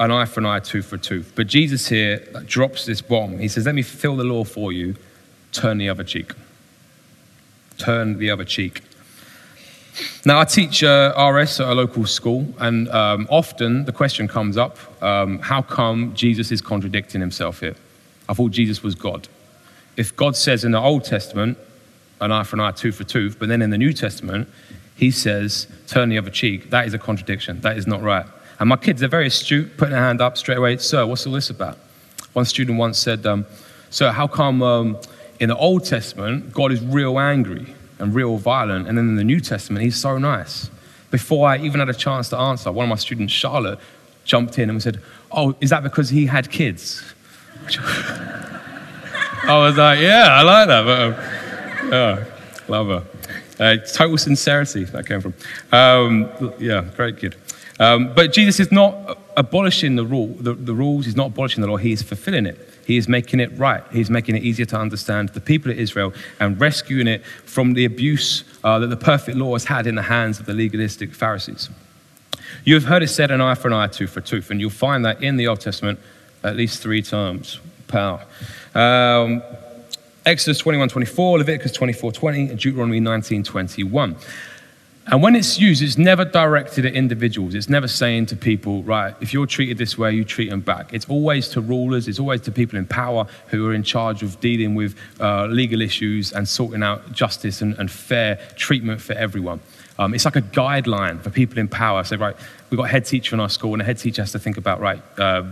an 0.00 0.10
eye 0.10 0.24
for 0.24 0.40
an 0.40 0.46
eye, 0.46 0.60
tooth 0.60 0.86
for 0.86 0.96
a 0.96 0.98
tooth. 0.98 1.32
But 1.34 1.46
Jesus 1.46 1.88
here 1.88 2.18
drops 2.46 2.86
this 2.86 3.00
bomb. 3.00 3.38
He 3.38 3.48
says, 3.48 3.66
Let 3.66 3.74
me 3.74 3.82
fill 3.82 4.16
the 4.16 4.24
law 4.24 4.44
for 4.44 4.72
you, 4.72 4.94
turn 5.52 5.78
the 5.78 5.88
other 5.88 6.04
cheek. 6.04 6.32
Turn 7.76 8.18
the 8.18 8.30
other 8.30 8.44
cheek. 8.44 8.82
Now, 10.24 10.38
I 10.38 10.44
teach 10.44 10.84
uh, 10.84 11.12
RS 11.16 11.60
at 11.60 11.68
a 11.68 11.74
local 11.74 12.06
school, 12.06 12.54
and 12.58 12.88
um, 12.90 13.26
often 13.30 13.84
the 13.84 13.92
question 13.92 14.28
comes 14.28 14.56
up 14.56 14.78
um, 15.02 15.40
how 15.40 15.62
come 15.62 16.14
Jesus 16.14 16.52
is 16.52 16.60
contradicting 16.60 17.20
himself 17.20 17.60
here? 17.60 17.74
I 18.28 18.34
thought 18.34 18.50
Jesus 18.50 18.82
was 18.82 18.94
God. 18.94 19.26
If 19.96 20.14
God 20.14 20.36
says 20.36 20.64
in 20.64 20.72
the 20.72 20.80
Old 20.80 21.04
Testament, 21.04 21.58
an 22.20 22.32
eye 22.32 22.42
for 22.42 22.56
an 22.56 22.60
eye, 22.60 22.72
tooth 22.72 22.96
for 22.96 23.04
tooth. 23.04 23.38
But 23.38 23.48
then 23.48 23.62
in 23.62 23.70
the 23.70 23.78
New 23.78 23.92
Testament, 23.92 24.48
he 24.96 25.10
says, 25.10 25.68
turn 25.86 26.08
the 26.08 26.18
other 26.18 26.30
cheek. 26.30 26.70
That 26.70 26.86
is 26.86 26.94
a 26.94 26.98
contradiction. 26.98 27.60
That 27.60 27.76
is 27.76 27.86
not 27.86 28.02
right. 28.02 28.26
And 28.58 28.68
my 28.68 28.76
kids, 28.76 29.00
they're 29.00 29.08
very 29.08 29.28
astute, 29.28 29.76
putting 29.76 29.92
their 29.92 30.02
hand 30.02 30.20
up 30.20 30.36
straight 30.36 30.58
away. 30.58 30.76
Sir, 30.78 31.06
what's 31.06 31.26
all 31.26 31.32
this 31.32 31.50
about? 31.50 31.78
One 32.32 32.44
student 32.44 32.78
once 32.78 32.98
said, 32.98 33.24
um, 33.24 33.46
Sir, 33.90 34.10
how 34.10 34.26
come 34.26 34.62
um, 34.62 34.98
in 35.38 35.48
the 35.48 35.56
Old 35.56 35.84
Testament, 35.84 36.52
God 36.52 36.72
is 36.72 36.82
real 36.82 37.18
angry 37.18 37.74
and 38.00 38.14
real 38.14 38.36
violent, 38.36 38.88
and 38.88 38.98
then 38.98 39.08
in 39.08 39.16
the 39.16 39.24
New 39.24 39.40
Testament, 39.40 39.84
he's 39.84 39.96
so 39.96 40.18
nice? 40.18 40.70
Before 41.10 41.48
I 41.48 41.58
even 41.58 41.78
had 41.78 41.88
a 41.88 41.94
chance 41.94 42.28
to 42.30 42.36
answer, 42.36 42.70
one 42.70 42.84
of 42.84 42.90
my 42.90 42.96
students, 42.96 43.32
Charlotte, 43.32 43.78
jumped 44.24 44.58
in 44.58 44.68
and 44.68 44.82
said, 44.82 45.00
Oh, 45.30 45.56
is 45.60 45.70
that 45.70 45.82
because 45.82 46.10
he 46.10 46.26
had 46.26 46.50
kids? 46.50 47.02
I 49.44 49.56
was 49.58 49.76
like, 49.76 50.00
Yeah, 50.00 50.26
I 50.28 50.42
like 50.42 50.68
that. 50.68 50.84
But, 50.84 51.00
um, 51.00 51.37
oh, 51.84 52.24
love 52.68 52.86
her. 52.88 53.04
Uh, 53.58 53.76
total 53.92 54.18
sincerity 54.18 54.84
that 54.84 55.06
came 55.06 55.20
from. 55.20 55.34
Um, 55.72 56.52
yeah, 56.58 56.84
great 56.96 57.18
kid. 57.18 57.36
Um, 57.80 58.12
but 58.14 58.32
Jesus 58.32 58.58
is 58.60 58.72
not 58.72 59.18
abolishing 59.36 59.96
the 59.96 60.04
rule, 60.04 60.28
the, 60.28 60.54
the, 60.54 60.74
rules. 60.74 61.06
He's 61.06 61.16
not 61.16 61.28
abolishing 61.28 61.60
the 61.60 61.68
law. 61.68 61.76
He 61.76 61.92
is 61.92 62.02
fulfilling 62.02 62.46
it. 62.46 62.58
He 62.86 62.96
is 62.96 63.06
making 63.06 63.40
it 63.40 63.56
right. 63.56 63.84
He's 63.92 64.10
making 64.10 64.34
it 64.34 64.42
easier 64.42 64.66
to 64.66 64.76
understand 64.76 65.28
the 65.30 65.40
people 65.40 65.70
of 65.70 65.78
Israel 65.78 66.12
and 66.40 66.60
rescuing 66.60 67.06
it 67.06 67.24
from 67.44 67.74
the 67.74 67.84
abuse 67.84 68.44
uh, 68.64 68.78
that 68.80 68.88
the 68.88 68.96
perfect 68.96 69.36
law 69.36 69.52
has 69.52 69.64
had 69.64 69.86
in 69.86 69.94
the 69.94 70.02
hands 70.02 70.40
of 70.40 70.46
the 70.46 70.54
legalistic 70.54 71.14
Pharisees. 71.14 71.68
You 72.64 72.74
have 72.74 72.84
heard 72.84 73.02
it 73.02 73.08
said, 73.08 73.30
an 73.30 73.40
eye 73.40 73.54
for 73.54 73.68
an 73.68 73.74
eye, 73.74 73.88
tooth 73.88 74.10
for 74.10 74.20
tooth, 74.20 74.50
and 74.50 74.60
you'll 74.60 74.70
find 74.70 75.04
that 75.04 75.22
in 75.22 75.36
the 75.36 75.46
Old 75.46 75.60
Testament 75.60 76.00
at 76.42 76.56
least 76.56 76.82
three 76.82 77.02
times. 77.02 77.60
Power. 77.86 78.24
Um, 78.74 79.42
Exodus 80.26 80.58
21 80.58 80.88
24, 80.88 81.38
Leviticus 81.38 81.72
24 81.72 82.12
20, 82.12 82.40
and 82.50 82.58
Deuteronomy 82.58 83.00
19 83.00 83.42
21. 83.42 84.16
And 85.10 85.22
when 85.22 85.34
it's 85.34 85.58
used, 85.58 85.82
it's 85.82 85.96
never 85.96 86.26
directed 86.26 86.84
at 86.84 86.92
individuals. 86.92 87.54
It's 87.54 87.70
never 87.70 87.88
saying 87.88 88.26
to 88.26 88.36
people, 88.36 88.82
right, 88.82 89.14
if 89.22 89.32
you're 89.32 89.46
treated 89.46 89.78
this 89.78 89.96
way, 89.96 90.12
you 90.12 90.22
treat 90.22 90.50
them 90.50 90.60
back. 90.60 90.92
It's 90.92 91.08
always 91.08 91.48
to 91.50 91.62
rulers, 91.62 92.08
it's 92.08 92.18
always 92.18 92.42
to 92.42 92.52
people 92.52 92.78
in 92.78 92.84
power 92.84 93.26
who 93.46 93.66
are 93.66 93.72
in 93.72 93.82
charge 93.82 94.22
of 94.22 94.38
dealing 94.40 94.74
with 94.74 94.96
uh, 95.18 95.46
legal 95.46 95.80
issues 95.80 96.32
and 96.32 96.46
sorting 96.46 96.82
out 96.82 97.10
justice 97.10 97.62
and, 97.62 97.78
and 97.78 97.90
fair 97.90 98.38
treatment 98.56 99.00
for 99.00 99.14
everyone. 99.14 99.60
Um, 99.98 100.12
it's 100.12 100.26
like 100.26 100.36
a 100.36 100.42
guideline 100.42 101.22
for 101.22 101.30
people 101.30 101.58
in 101.58 101.68
power. 101.68 102.04
So, 102.04 102.16
right, 102.16 102.36
we've 102.68 102.76
got 102.76 102.84
a 102.84 102.88
head 102.88 103.06
teacher 103.06 103.34
in 103.34 103.40
our 103.40 103.48
school, 103.48 103.72
and 103.72 103.80
the 103.80 103.86
head 103.86 103.98
teacher 103.98 104.20
has 104.20 104.32
to 104.32 104.38
think 104.38 104.58
about, 104.58 104.78
right, 104.78 105.02
uh, 105.18 105.44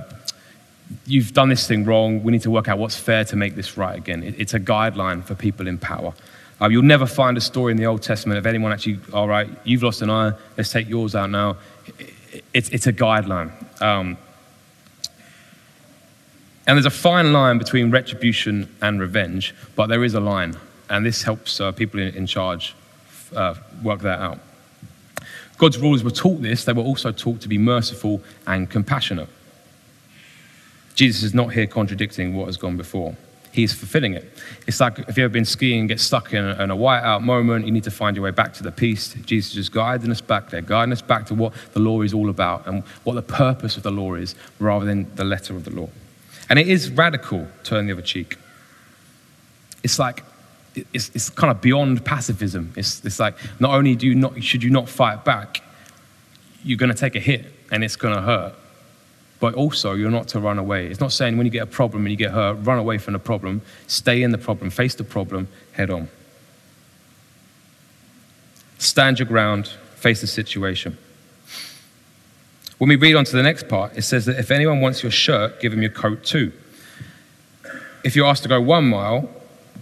you've 1.06 1.32
done 1.32 1.48
this 1.48 1.66
thing 1.66 1.84
wrong. 1.84 2.22
We 2.22 2.32
need 2.32 2.42
to 2.42 2.50
work 2.50 2.68
out 2.68 2.78
what's 2.78 2.96
fair 2.96 3.24
to 3.24 3.36
make 3.36 3.54
this 3.54 3.76
right 3.76 3.96
again. 3.96 4.22
It, 4.22 4.34
it's 4.38 4.54
a 4.54 4.60
guideline 4.60 5.24
for 5.24 5.34
people 5.34 5.66
in 5.66 5.78
power. 5.78 6.14
Uh, 6.60 6.68
you'll 6.68 6.82
never 6.82 7.06
find 7.06 7.36
a 7.36 7.40
story 7.40 7.70
in 7.70 7.76
the 7.76 7.86
Old 7.86 8.02
Testament 8.02 8.38
of 8.38 8.46
anyone 8.46 8.72
actually, 8.72 8.98
all 9.12 9.28
right, 9.28 9.48
you've 9.64 9.82
lost 9.82 10.00
an 10.00 10.10
eye, 10.10 10.32
let's 10.56 10.70
take 10.70 10.88
yours 10.88 11.14
out 11.14 11.30
now. 11.30 11.56
It's, 12.54 12.68
it's 12.70 12.86
a 12.86 12.92
guideline. 12.92 13.50
Um, 13.82 14.16
and 16.66 16.76
there's 16.76 16.86
a 16.86 16.90
fine 16.90 17.32
line 17.32 17.58
between 17.58 17.90
retribution 17.90 18.74
and 18.80 18.98
revenge, 19.00 19.54
but 19.76 19.88
there 19.88 20.02
is 20.02 20.14
a 20.14 20.20
line. 20.20 20.56
And 20.88 21.04
this 21.04 21.22
helps 21.22 21.60
uh, 21.60 21.72
people 21.72 22.00
in, 22.00 22.14
in 22.14 22.26
charge 22.26 22.74
uh, 23.34 23.54
work 23.82 24.00
that 24.00 24.18
out. 24.18 24.38
God's 25.58 25.78
rulers 25.78 26.02
were 26.02 26.10
taught 26.10 26.42
this, 26.42 26.64
they 26.64 26.72
were 26.72 26.82
also 26.82 27.12
taught 27.12 27.40
to 27.42 27.48
be 27.48 27.58
merciful 27.58 28.22
and 28.46 28.68
compassionate. 28.68 29.28
Jesus 30.96 31.22
is 31.22 31.34
not 31.34 31.52
here 31.52 31.68
contradicting 31.68 32.34
what 32.34 32.46
has 32.46 32.56
gone 32.56 32.76
before 32.76 33.14
he's 33.56 33.72
fulfilling 33.72 34.12
it. 34.12 34.30
It's 34.66 34.80
like 34.80 34.98
if 34.98 35.08
you've 35.08 35.18
ever 35.18 35.30
been 35.30 35.46
skiing, 35.46 35.86
get 35.86 35.98
stuck 35.98 36.34
in 36.34 36.44
a, 36.44 36.62
in 36.62 36.70
a 36.70 36.76
whiteout 36.76 37.22
moment, 37.22 37.64
you 37.64 37.72
need 37.72 37.84
to 37.84 37.90
find 37.90 38.14
your 38.14 38.24
way 38.24 38.30
back 38.30 38.52
to 38.54 38.62
the 38.62 38.70
peace. 38.70 39.14
Jesus 39.24 39.56
is 39.56 39.68
guiding 39.70 40.10
us 40.10 40.20
back 40.20 40.50
there, 40.50 40.60
guiding 40.60 40.92
us 40.92 41.00
back 41.00 41.26
to 41.26 41.34
what 41.34 41.54
the 41.72 41.80
law 41.80 42.02
is 42.02 42.12
all 42.12 42.28
about 42.28 42.66
and 42.66 42.84
what 43.04 43.14
the 43.14 43.22
purpose 43.22 43.76
of 43.78 43.82
the 43.82 43.90
law 43.90 44.14
is 44.14 44.34
rather 44.60 44.84
than 44.84 45.12
the 45.16 45.24
letter 45.24 45.56
of 45.56 45.64
the 45.64 45.70
law. 45.70 45.88
And 46.50 46.58
it 46.58 46.68
is 46.68 46.90
radical, 46.90 47.48
turn 47.64 47.86
the 47.86 47.92
other 47.92 48.02
cheek. 48.02 48.36
It's 49.82 49.98
like, 49.98 50.22
it's, 50.92 51.10
it's 51.14 51.30
kind 51.30 51.50
of 51.50 51.62
beyond 51.62 52.04
pacifism. 52.04 52.74
It's, 52.76 53.02
it's 53.04 53.18
like, 53.18 53.36
not 53.58 53.70
only 53.70 53.96
do 53.96 54.06
you 54.06 54.14
not, 54.14 54.42
should 54.44 54.62
you 54.62 54.70
not 54.70 54.86
fight 54.86 55.24
back, 55.24 55.62
you're 56.62 56.78
going 56.78 56.92
to 56.92 56.98
take 56.98 57.16
a 57.16 57.20
hit 57.20 57.46
and 57.70 57.82
it's 57.82 57.96
going 57.96 58.14
to 58.14 58.20
hurt 58.20 58.54
but 59.40 59.54
also 59.54 59.94
you're 59.94 60.10
not 60.10 60.28
to 60.28 60.40
run 60.40 60.58
away. 60.58 60.86
It's 60.86 61.00
not 61.00 61.12
saying 61.12 61.36
when 61.36 61.46
you 61.46 61.52
get 61.52 61.62
a 61.62 61.66
problem 61.66 62.04
and 62.04 62.10
you 62.10 62.16
get 62.16 62.32
hurt, 62.32 62.54
run 62.62 62.78
away 62.78 62.98
from 62.98 63.12
the 63.12 63.18
problem. 63.18 63.62
Stay 63.86 64.22
in 64.22 64.30
the 64.30 64.38
problem, 64.38 64.70
face 64.70 64.94
the 64.94 65.04
problem 65.04 65.48
head 65.72 65.90
on. 65.90 66.08
Stand 68.78 69.18
your 69.18 69.26
ground, 69.26 69.68
face 69.96 70.20
the 70.20 70.26
situation. 70.26 70.96
When 72.78 72.88
we 72.88 72.96
read 72.96 73.14
on 73.14 73.24
to 73.24 73.36
the 73.36 73.42
next 73.42 73.68
part, 73.68 73.96
it 73.96 74.02
says 74.02 74.26
that 74.26 74.38
if 74.38 74.50
anyone 74.50 74.80
wants 74.80 75.02
your 75.02 75.12
shirt, 75.12 75.60
give 75.60 75.72
him 75.72 75.80
your 75.80 75.90
coat 75.90 76.24
too. 76.24 76.52
If 78.04 78.14
you're 78.14 78.26
asked 78.26 78.42
to 78.42 78.48
go 78.48 78.60
one 78.60 78.88
mile, 78.88 79.30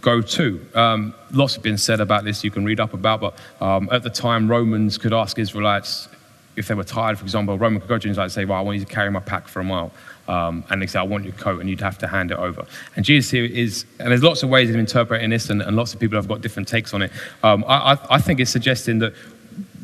go 0.01 0.21
two. 0.21 0.65
Um, 0.75 1.15
lots 1.33 1.55
have 1.55 1.63
been 1.63 1.79
said 1.79 2.01
about 2.01 2.25
this, 2.25 2.45
you 2.45 2.51
can 2.51 2.65
read 2.65 2.79
up 2.79 2.95
about, 2.95 3.21
but 3.21 3.39
um, 3.61 3.89
at 3.91 4.03
the 4.03 4.11
time, 4.11 4.49
Romans 4.49 4.97
could 4.97 5.13
ask 5.13 5.39
Israelites, 5.39 6.09
if 6.57 6.69
they 6.69 6.75
were 6.75 6.85
tired, 6.85 7.19
for 7.19 7.25
example, 7.25 7.59
Roman 7.59 7.81
could 7.81 7.89
go 7.89 7.99
to 7.99 8.31
say, 8.31 8.45
well, 8.45 8.59
I 8.59 8.63
want 8.63 8.79
you 8.79 8.85
to 8.85 8.93
carry 8.93 9.11
my 9.11 9.21
pack 9.21 9.49
for 9.49 9.61
a 9.61 9.65
mile. 9.65 9.93
Um, 10.27 10.65
and 10.71 10.81
they 10.81 10.87
say, 10.87 10.99
I 10.99 11.03
want 11.03 11.25
your 11.25 11.35
coat, 11.35 11.61
and 11.61 11.69
you'd 11.69 11.81
have 11.81 11.99
to 11.99 12.07
hand 12.07 12.31
it 12.31 12.39
over. 12.39 12.67
And 12.97 13.05
Jesus 13.05 13.31
here 13.31 13.45
is, 13.45 13.85
and 13.99 14.11
there's 14.11 14.23
lots 14.23 14.43
of 14.43 14.49
ways 14.49 14.71
of 14.71 14.77
interpreting 14.77 15.31
this, 15.31 15.51
and, 15.51 15.61
and 15.61 15.77
lots 15.77 15.93
of 15.93 16.01
people 16.01 16.17
have 16.17 16.29
got 16.29 16.41
different 16.41 16.69
takes 16.69 16.95
on 16.95 17.03
it. 17.03 17.13
Um, 17.43 17.65
I, 17.69 17.99
I, 18.09 18.19
think 18.19 18.41
it's 18.41 18.51
suggesting 18.51 19.01
that 19.01 19.13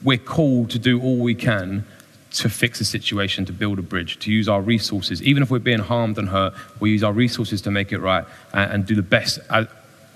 we're 0.02 0.16
called 0.16 0.70
to 0.70 0.78
do 0.78 1.00
all 1.02 1.18
we 1.18 1.34
can 1.34 1.84
to 2.32 2.48
fix 2.48 2.80
a 2.80 2.84
situation, 2.84 3.44
to 3.44 3.52
build 3.52 3.78
a 3.78 3.82
bridge, 3.82 4.18
to 4.20 4.32
use 4.32 4.48
our 4.48 4.62
resources. 4.62 5.22
Even 5.22 5.42
if 5.42 5.50
we're 5.50 5.58
being 5.58 5.80
harmed 5.80 6.16
and 6.16 6.28
hurt, 6.28 6.54
we 6.78 6.90
use 6.90 7.02
our 7.02 7.12
resources 7.12 7.60
to 7.62 7.70
make 7.70 7.92
it 7.92 7.98
right 7.98 8.24
and, 8.54 8.72
and 8.72 8.86
do 8.86 8.94
the 8.94 9.02
best 9.02 9.40
as, 9.50 9.66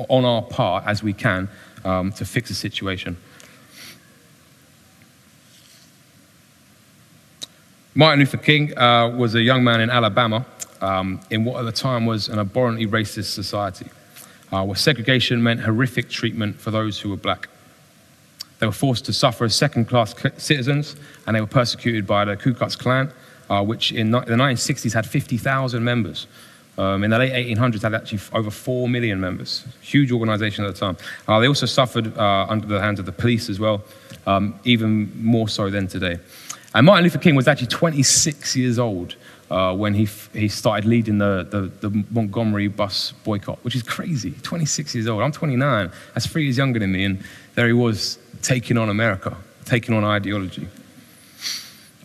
on 0.09 0.25
our 0.25 0.43
part 0.43 0.85
as 0.87 1.03
we 1.03 1.13
can 1.13 1.49
um, 1.85 2.13
to 2.13 2.25
fix 2.25 2.51
a 2.51 2.55
situation. 2.55 3.17
Martin 7.97 8.19
Luther 8.19 8.39
King 8.39 8.77
uh, 8.77 9.09
was 9.09 9.37
a 9.37 9.41
young 9.41 9.63
man 9.63 9.81
in 9.81 9.89
Alabama 9.89 10.45
um, 10.81 11.21
in 11.31 11.45
what 11.45 11.61
at 11.61 11.65
the 11.65 11.71
time 11.71 12.07
was 12.07 12.29
an 12.29 12.41
abhorrently 12.41 12.89
racist 12.89 13.33
society, 13.33 13.87
uh, 14.51 14.65
where 14.65 14.75
segregation 14.75 15.41
meant 15.41 15.61
horrific 15.61 16.09
treatment 16.09 16.61
for 16.61 16.73
those 16.73 16.99
who 16.99 17.11
were 17.11 17.17
black. 17.17 17.49
They 18.59 18.67
were 18.67 18.73
forced 18.73 19.05
to 19.05 19.13
suffer 19.13 19.45
as 19.45 19.55
second 19.55 19.85
class 19.85 20.13
citizens, 20.39 20.97
and 21.25 21.37
they 21.37 21.41
were 21.41 21.47
persecuted 21.47 22.05
by 22.05 22.25
the 22.25 22.37
Ku 22.37 22.53
Klux 22.53 22.75
Klan, 22.75 23.13
uh, 23.49 23.63
which 23.63 23.93
in 23.93 24.11
the 24.11 24.23
1960s 24.23 24.93
had 24.93 25.07
50,000 25.07 25.85
members. 25.85 26.27
Um, 26.77 27.05
in 27.05 27.11
the 27.11 27.19
late 27.19 27.33
1800s, 27.33 27.83
had 27.83 27.95
actually 27.95 28.19
over 28.33 28.51
4 28.51 28.89
million 28.89 29.21
members. 29.21 29.65
Huge 29.83 30.11
organization 30.11 30.65
at 30.65 30.75
the 30.75 30.81
time. 30.81 30.97
Uh, 31.29 31.39
they 31.39 31.47
also 31.47 31.67
suffered 31.67 32.19
uh, 32.19 32.47
under 32.49 32.67
the 32.67 32.81
hands 32.81 32.99
of 32.99 33.07
the 33.07 33.13
police 33.13 33.49
as 33.49 33.61
well, 33.61 33.85
um, 34.27 34.59
even 34.65 35.13
more 35.25 35.49
so 35.49 35.71
than 35.71 35.87
today. 35.87 36.19
And 36.75 36.87
Martin 36.87 37.05
Luther 37.05 37.19
King 37.19 37.37
was 37.37 37.47
actually 37.47 37.69
26 37.69 38.57
years 38.57 38.79
old 38.81 39.15
uh, 39.49 39.75
when 39.75 39.95
he, 39.95 40.05
f- 40.05 40.29
he 40.33 40.49
started 40.49 40.85
leading 40.85 41.19
the, 41.19 41.47
the, 41.49 41.89
the, 41.89 42.05
Montgomery 42.11 42.67
bus 42.67 43.13
boycott, 43.23 43.63
which 43.63 43.77
is 43.77 43.83
crazy. 43.85 44.33
26 44.43 44.95
years 44.95 45.07
old. 45.07 45.23
I'm 45.23 45.31
29. 45.31 45.93
That's 46.15 46.27
three 46.27 46.45
years 46.45 46.59
younger 46.59 46.81
than 46.81 46.91
me. 46.91 47.05
And 47.05 47.25
there 47.55 47.69
he 47.69 47.73
was 47.73 48.19
taking 48.43 48.77
on 48.77 48.89
America, 48.89 49.37
taking 49.65 49.95
on 49.95 50.03
ideology. 50.03 50.67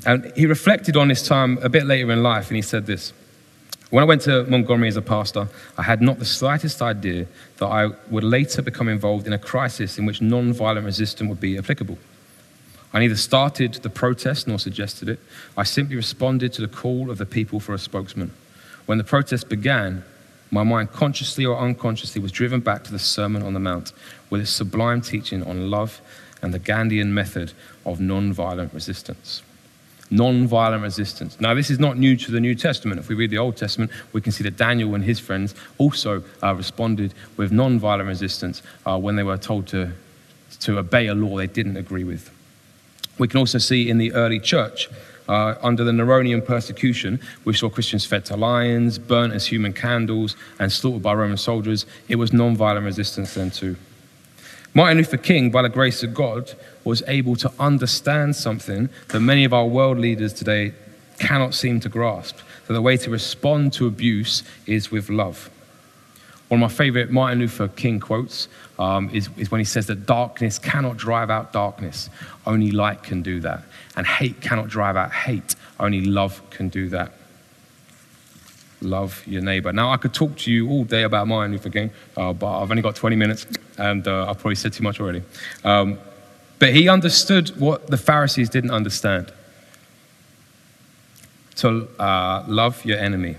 And 0.05 0.31
he 0.35 0.45
reflected 0.45 0.95
on 0.95 1.07
this 1.07 1.27
time 1.27 1.57
a 1.63 1.69
bit 1.69 1.85
later 1.85 2.11
in 2.11 2.21
life, 2.21 2.47
and 2.47 2.55
he 2.55 2.61
said 2.61 2.85
this. 2.85 3.11
When 3.89 4.03
I 4.03 4.05
went 4.05 4.21
to 4.23 4.43
Montgomery 4.43 4.87
as 4.87 4.97
a 4.97 5.01
pastor, 5.01 5.47
I 5.77 5.81
had 5.81 5.99
not 5.99 6.19
the 6.19 6.25
slightest 6.25 6.81
idea 6.81 7.25
that 7.57 7.65
I 7.65 7.87
would 8.11 8.23
later 8.23 8.61
become 8.61 8.87
involved 8.87 9.25
in 9.25 9.33
a 9.33 9.39
crisis 9.39 9.97
in 9.97 10.05
which 10.05 10.21
non-violent 10.21 10.85
resistance 10.85 11.27
would 11.27 11.39
be 11.39 11.57
applicable. 11.57 11.97
I 12.91 12.99
neither 12.99 13.15
started 13.15 13.73
the 13.75 13.89
protest 13.89 14.47
nor 14.47 14.57
suggested 14.57 15.09
it. 15.09 15.19
I 15.55 15.63
simply 15.63 15.95
responded 15.95 16.53
to 16.53 16.61
the 16.61 16.67
call 16.67 17.11
of 17.11 17.17
the 17.17 17.25
people 17.25 17.59
for 17.59 17.73
a 17.73 17.79
spokesman. 17.79 18.31
When 18.87 18.97
the 18.97 19.03
protest 19.03 19.47
began, 19.47 20.03
my 20.49 20.63
mind, 20.63 20.91
consciously 20.91 21.45
or 21.45 21.59
unconsciously, 21.59 22.21
was 22.21 22.31
driven 22.31 22.61
back 22.61 22.83
to 22.85 22.91
the 22.91 22.97
Sermon 22.97 23.43
on 23.43 23.53
the 23.53 23.59
Mount 23.59 23.93
with 24.31 24.41
its 24.41 24.49
sublime 24.49 25.01
teaching 25.01 25.43
on 25.43 25.69
love 25.69 26.01
and 26.41 26.53
the 26.53 26.59
Gandhian 26.59 27.09
method 27.09 27.53
of 27.85 27.99
non-violent 27.99 28.73
resistance. 28.73 29.43
Non-violent 30.09 30.81
resistance. 30.81 31.39
Now, 31.39 31.53
this 31.53 31.69
is 31.69 31.77
not 31.77 31.97
new 31.97 32.17
to 32.17 32.31
the 32.31 32.39
New 32.39 32.55
Testament. 32.55 32.99
If 32.99 33.09
we 33.09 33.15
read 33.15 33.29
the 33.29 33.37
Old 33.37 33.57
Testament, 33.57 33.91
we 34.11 34.21
can 34.21 34.31
see 34.31 34.43
that 34.45 34.57
Daniel 34.57 34.95
and 34.95 35.03
his 35.03 35.19
friends 35.19 35.53
also 35.77 36.23
uh, 36.41 36.55
responded 36.55 37.13
with 37.37 37.51
non-violent 37.51 38.07
resistance 38.07 38.63
uh, 38.87 38.97
when 38.97 39.15
they 39.15 39.23
were 39.23 39.37
told 39.37 39.67
to, 39.67 39.91
to 40.61 40.79
obey 40.79 41.05
a 41.05 41.13
law 41.13 41.37
they 41.37 41.45
didn't 41.45 41.77
agree 41.77 42.03
with. 42.03 42.31
We 43.19 43.27
can 43.27 43.37
also 43.37 43.59
see 43.59 43.89
in 43.89 43.99
the 43.99 44.13
early 44.13 44.39
church, 44.39 44.89
uh, 45.27 45.55
under 45.61 45.83
the 45.83 45.91
Neronian 45.91 46.43
persecution, 46.43 47.19
we 47.45 47.53
saw 47.53 47.69
Christians 47.69 48.05
fed 48.05 48.25
to 48.25 48.35
lions, 48.35 48.97
burnt 48.97 49.33
as 49.33 49.45
human 49.45 49.73
candles, 49.73 50.35
and 50.57 50.71
slaughtered 50.71 51.03
by 51.03 51.13
Roman 51.13 51.37
soldiers. 51.37 51.85
It 52.07 52.15
was 52.15 52.33
non-violent 52.33 52.85
resistance 52.85 53.35
then 53.35 53.51
too. 53.51 53.75
Martin 54.73 54.97
Luther 54.97 55.17
King, 55.17 55.51
by 55.51 55.61
the 55.61 55.69
grace 55.69 56.01
of 56.01 56.13
God, 56.13 56.53
was 56.83 57.03
able 57.07 57.35
to 57.35 57.51
understand 57.59 58.35
something 58.35 58.89
that 59.09 59.19
many 59.19 59.43
of 59.43 59.53
our 59.53 59.65
world 59.65 59.99
leaders 59.99 60.33
today 60.33 60.73
cannot 61.19 61.53
seem 61.53 61.79
to 61.81 61.89
grasp. 61.89 62.37
That 62.67 62.73
the 62.73 62.81
way 62.81 62.97
to 62.97 63.09
respond 63.09 63.73
to 63.73 63.87
abuse 63.87 64.43
is 64.65 64.91
with 64.91 65.09
love. 65.09 65.49
One 66.49 66.63
of 66.63 66.71
my 66.71 66.75
favorite 66.75 67.11
Martin 67.11 67.39
Luther 67.39 67.67
King 67.67 67.99
quotes 67.99 68.47
um, 68.79 69.09
is, 69.13 69.29
is 69.37 69.51
when 69.51 69.59
he 69.59 69.65
says 69.65 69.85
that 69.85 70.07
darkness 70.07 70.57
cannot 70.57 70.97
drive 70.97 71.29
out 71.29 71.53
darkness, 71.53 72.09
only 72.47 72.71
light 72.71 73.03
can 73.03 73.21
do 73.21 73.39
that. 73.41 73.63
And 73.95 74.05
hate 74.05 74.41
cannot 74.41 74.67
drive 74.67 74.95
out 74.95 75.11
hate, 75.11 75.55
only 75.79 76.01
love 76.01 76.41
can 76.49 76.69
do 76.69 76.89
that. 76.89 77.13
Love 78.81 79.21
your 79.27 79.43
neighbor. 79.43 79.71
Now, 79.71 79.91
I 79.91 79.97
could 79.97 80.13
talk 80.13 80.37
to 80.37 80.51
you 80.51 80.69
all 80.69 80.85
day 80.85 81.03
about 81.03 81.27
Martin 81.27 81.51
Luther 81.51 81.69
King, 81.69 81.91
uh, 82.17 82.33
but 82.33 82.61
I've 82.61 82.71
only 82.71 82.81
got 82.81 82.95
20 82.95 83.15
minutes 83.15 83.45
and 83.77 84.07
uh, 84.07 84.29
I've 84.29 84.39
probably 84.39 84.55
said 84.55 84.73
too 84.73 84.83
much 84.83 84.99
already. 84.99 85.21
Um, 85.63 85.99
but 86.57 86.73
he 86.73 86.89
understood 86.89 87.59
what 87.59 87.87
the 87.87 87.97
Pharisees 87.97 88.49
didn't 88.49 88.71
understand 88.71 89.31
to 91.57 91.87
uh, 91.99 92.43
love 92.47 92.83
your 92.85 92.97
enemy 92.97 93.35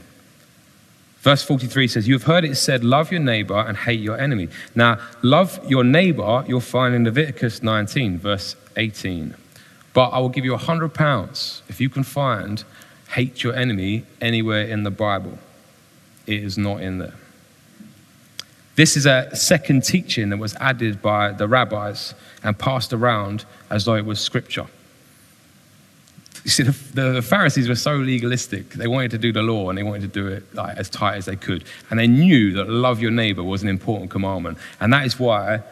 Verse 1.20 1.42
43 1.42 1.86
says, 1.86 2.08
You 2.08 2.14
have 2.14 2.24
heard 2.24 2.44
it 2.44 2.56
said, 2.56 2.82
Love 2.82 3.12
your 3.12 3.20
neighbor 3.20 3.58
and 3.58 3.76
hate 3.76 4.00
your 4.00 4.18
enemy. 4.18 4.48
Now, 4.74 4.98
love 5.22 5.60
your 5.68 5.84
neighbor, 5.84 6.44
you'll 6.48 6.60
find 6.60 6.94
in 6.94 7.04
Leviticus 7.04 7.62
19, 7.62 8.18
verse 8.18 8.56
18. 8.76 9.34
But 9.92 10.08
I 10.08 10.18
will 10.18 10.30
give 10.30 10.44
you 10.44 10.54
a 10.54 10.58
hundred 10.58 10.94
pounds 10.94 11.62
if 11.68 11.80
you 11.80 11.90
can 11.90 12.04
find 12.04 12.64
hate 13.10 13.42
your 13.42 13.54
enemy 13.54 14.04
anywhere 14.20 14.64
in 14.64 14.84
the 14.84 14.90
Bible. 14.90 15.38
It 16.26 16.42
is 16.42 16.56
not 16.56 16.80
in 16.80 16.98
there. 16.98 17.14
This 18.76 18.96
is 18.96 19.04
a 19.04 19.34
second 19.34 19.84
teaching 19.84 20.30
that 20.30 20.38
was 20.38 20.54
added 20.56 21.02
by 21.02 21.32
the 21.32 21.46
rabbis 21.48 22.14
and 22.42 22.58
passed 22.58 22.92
around 22.94 23.44
as 23.68 23.84
though 23.84 23.96
it 23.96 24.06
was 24.06 24.20
scripture. 24.20 24.66
You 26.44 26.50
see, 26.50 26.62
the, 26.62 27.02
the, 27.12 27.22
Pharisees 27.22 27.68
were 27.68 27.74
so 27.74 27.96
legalistic. 27.96 28.70
They 28.70 28.86
wanted 28.86 29.10
to 29.10 29.18
do 29.18 29.32
the 29.32 29.42
law 29.42 29.68
and 29.68 29.76
they 29.76 29.82
wanted 29.82 30.02
to 30.02 30.08
do 30.08 30.26
it 30.28 30.54
like, 30.54 30.76
as 30.78 30.88
tight 30.88 31.16
as 31.16 31.26
they 31.26 31.36
could. 31.36 31.64
And 31.90 31.98
they 31.98 32.06
knew 32.06 32.52
that 32.54 32.68
love 32.68 33.00
your 33.00 33.10
neighbor 33.10 33.42
was 33.42 33.62
an 33.62 33.68
important 33.68 34.10
commandment. 34.10 34.56
And 34.80 34.92
that 34.92 35.04
is 35.04 35.18
why 35.18 35.62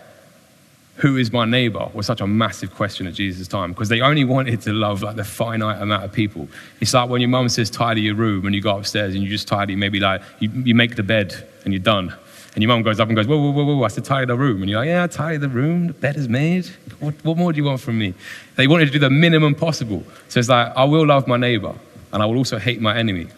who 0.99 1.17
is 1.17 1.33
my 1.33 1.45
neighbor 1.45 1.89
was 1.95 2.07
such 2.07 2.21
a 2.21 2.27
massive 2.27 2.75
question 2.75 3.07
at 3.07 3.15
Jesus' 3.15 3.47
time 3.47 3.73
because 3.73 3.89
they 3.89 4.01
only 4.01 4.25
wanted 4.25 4.61
to 4.63 4.73
love 4.73 5.01
like 5.03 5.15
the 5.15 5.25
finite 5.25 5.81
amount 5.81 6.05
of 6.05 6.13
people. 6.13 6.49
It's 6.81 6.93
like 6.93 7.09
when 7.09 7.21
your 7.21 7.31
mum 7.31 7.49
says 7.49 7.71
tidy 7.71 8.03
your 8.03 8.17
room 8.17 8.47
and 8.47 8.55
you 8.55 8.61
go 8.61 8.77
upstairs 8.77 9.15
and 9.15 9.23
you 9.23 9.31
just 9.31 9.47
tidy, 9.47 9.77
maybe 9.77 10.01
like 10.01 10.23
you, 10.41 10.51
you 10.51 10.75
make 10.75 10.97
the 10.97 11.05
bed 11.05 11.35
and 11.65 11.73
you're 11.73 11.83
done. 11.83 12.15
And 12.59 12.63
your 12.65 12.75
mum 12.75 12.83
goes 12.83 12.99
up 12.99 13.07
and 13.07 13.15
goes, 13.15 13.29
whoa, 13.29 13.39
whoa, 13.39 13.53
whoa, 13.53 13.77
whoa, 13.77 13.85
I 13.85 13.87
said 13.87 14.05
tidy 14.05 14.27
the 14.27 14.35
room. 14.35 14.63
And 14.63 14.69
you're 14.69 14.81
like, 14.81 14.89
yeah, 14.89 15.07
tidy 15.07 15.37
the 15.37 15.49
room, 15.49 15.87
the 15.87 15.93
bed 15.93 16.17
is 16.17 16.29
made. 16.29 16.67
What, 16.99 17.15
what 17.23 17.37
more 17.37 17.53
do 17.53 17.57
you 17.59 17.63
want 17.63 17.81
from 17.81 17.97
me? 17.97 18.15
They 18.57 18.67
wanted 18.67 18.87
to 18.87 18.91
do 18.91 18.99
the 18.99 19.11
minimum 19.11 19.55
possible. 19.55 20.03
So 20.29 20.41
it's 20.41 20.49
like, 20.49 20.73
I 20.75 20.83
will 20.83 21.07
love 21.07 21.29
my 21.29 21.37
neighbor 21.37 21.73
and 22.13 22.21
I 22.21 22.27
will 22.27 22.37
also 22.37 22.59
hate 22.59 22.81
my 22.81 22.97
enemy. 22.97 23.29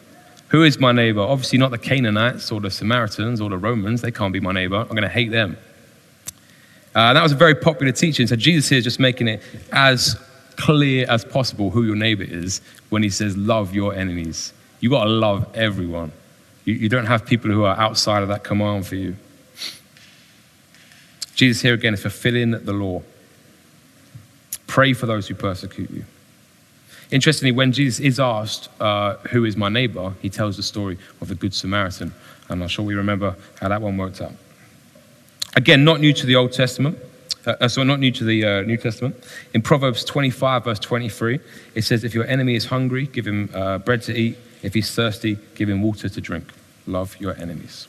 Who 0.49 0.63
is 0.63 0.79
my 0.79 0.93
neighbor? 0.93 1.21
Obviously 1.21 1.59
not 1.59 1.71
the 1.71 1.77
Canaanites 1.77 2.51
or 2.51 2.63
the 2.63 2.71
Samaritans 2.71 3.43
or 3.43 3.51
the 3.51 3.59
Romans. 3.59 4.01
They 4.01 4.11
can't 4.11 4.33
be 4.33 4.41
my 4.41 4.53
neighbor. 4.53 4.77
I'm 4.77 4.89
going 4.89 5.03
to 5.03 5.09
hate 5.11 5.31
them. 5.31 5.59
Uh, 6.95 7.13
that 7.13 7.23
was 7.23 7.33
a 7.33 7.37
very 7.37 7.55
popular 7.55 7.93
teaching. 7.93 8.27
So 8.27 8.37
Jesus 8.37 8.71
here 8.71 8.79
is 8.79 8.85
just 8.85 9.01
making 9.01 9.29
it 9.29 9.43
as 9.71 10.19
clear 10.57 11.05
as 11.11 11.27
possible 11.27 11.69
who 11.69 11.83
your 11.83 11.95
neighbor 11.95 12.25
is 12.25 12.63
when 12.89 13.03
he 13.03 13.11
says, 13.11 13.37
love 13.37 13.75
your 13.75 13.95
enemies. 13.95 14.55
You've 14.81 14.93
got 14.93 15.05
to 15.05 15.11
love 15.11 15.47
everyone. 15.55 16.13
You, 16.65 16.75
you 16.75 16.89
don't 16.89 17.07
have 17.07 17.27
people 17.27 17.51
who 17.51 17.65
are 17.65 17.77
outside 17.77 18.23
of 18.23 18.29
that 18.29 18.45
command 18.45 18.87
for 18.87 18.97
you. 18.97 19.17
Jesus 21.35 21.63
here 21.63 21.75
again 21.75 21.95
is 21.95 22.03
fulfilling 22.03 22.51
the 22.51 22.73
law. 22.73 23.03
Pray 24.67 24.93
for 24.93 25.07
those 25.07 25.27
who 25.27 25.35
persecute 25.35 25.91
you. 25.91 26.05
Interestingly, 27.11 27.51
when 27.51 27.73
Jesus 27.73 27.99
is 27.99 28.21
asked, 28.21 28.69
uh, 28.81 29.17
Who 29.31 29.45
is 29.45 29.57
my 29.57 29.69
neighbor? 29.69 30.15
he 30.21 30.31
tells 30.31 30.57
the 30.57 30.63
story 30.63 30.99
of 31.21 31.29
the 31.29 31.35
Good 31.35 31.55
Samaritan. 31.55 32.13
And 32.49 32.63
I'm 32.63 32.69
sure 32.69 32.85
we 32.85 32.95
remember 32.95 33.37
how 33.61 33.69
that 33.69 33.81
one 33.81 33.97
worked 33.97 34.21
out. 34.21 34.33
Again, 35.57 35.85
not 35.85 36.01
new 36.01 36.13
to 36.13 36.27
the 36.27 36.37
Old 36.37 36.53
Testament. 36.53 36.99
Uh, 37.47 37.55
uh 37.61 37.69
so, 37.69 37.83
not 37.83 37.99
new 37.99 38.13
to 38.13 38.25
the 38.25 38.45
uh, 38.45 38.61
New 38.63 38.77
Testament. 38.77 39.17
In 39.55 39.63
Proverbs 39.63 40.05
25, 40.05 40.65
verse 40.65 40.79
23, 40.79 41.41
it 41.75 41.83
says, 41.83 42.05
If 42.05 42.15
your 42.15 42.27
enemy 42.27 42.55
is 42.55 42.67
hungry, 42.67 43.07
give 43.07 43.27
him 43.27 43.51
uh, 43.55 43.79
bread 43.79 44.03
to 44.03 44.15
eat. 44.15 44.37
If 44.63 44.75
he's 44.75 44.95
thirsty, 44.95 45.39
give 45.55 45.69
him 45.69 45.83
water 45.83 46.09
to 46.09 46.21
drink. 46.21 46.53
Love 46.87 47.17
your 47.21 47.37
enemies. 47.37 47.89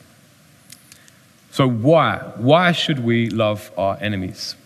So, 1.50 1.68
why? 1.68 2.18
Why 2.36 2.72
should 2.72 3.00
we 3.00 3.28
love 3.28 3.70
our 3.76 3.98
enemies? 4.00 4.56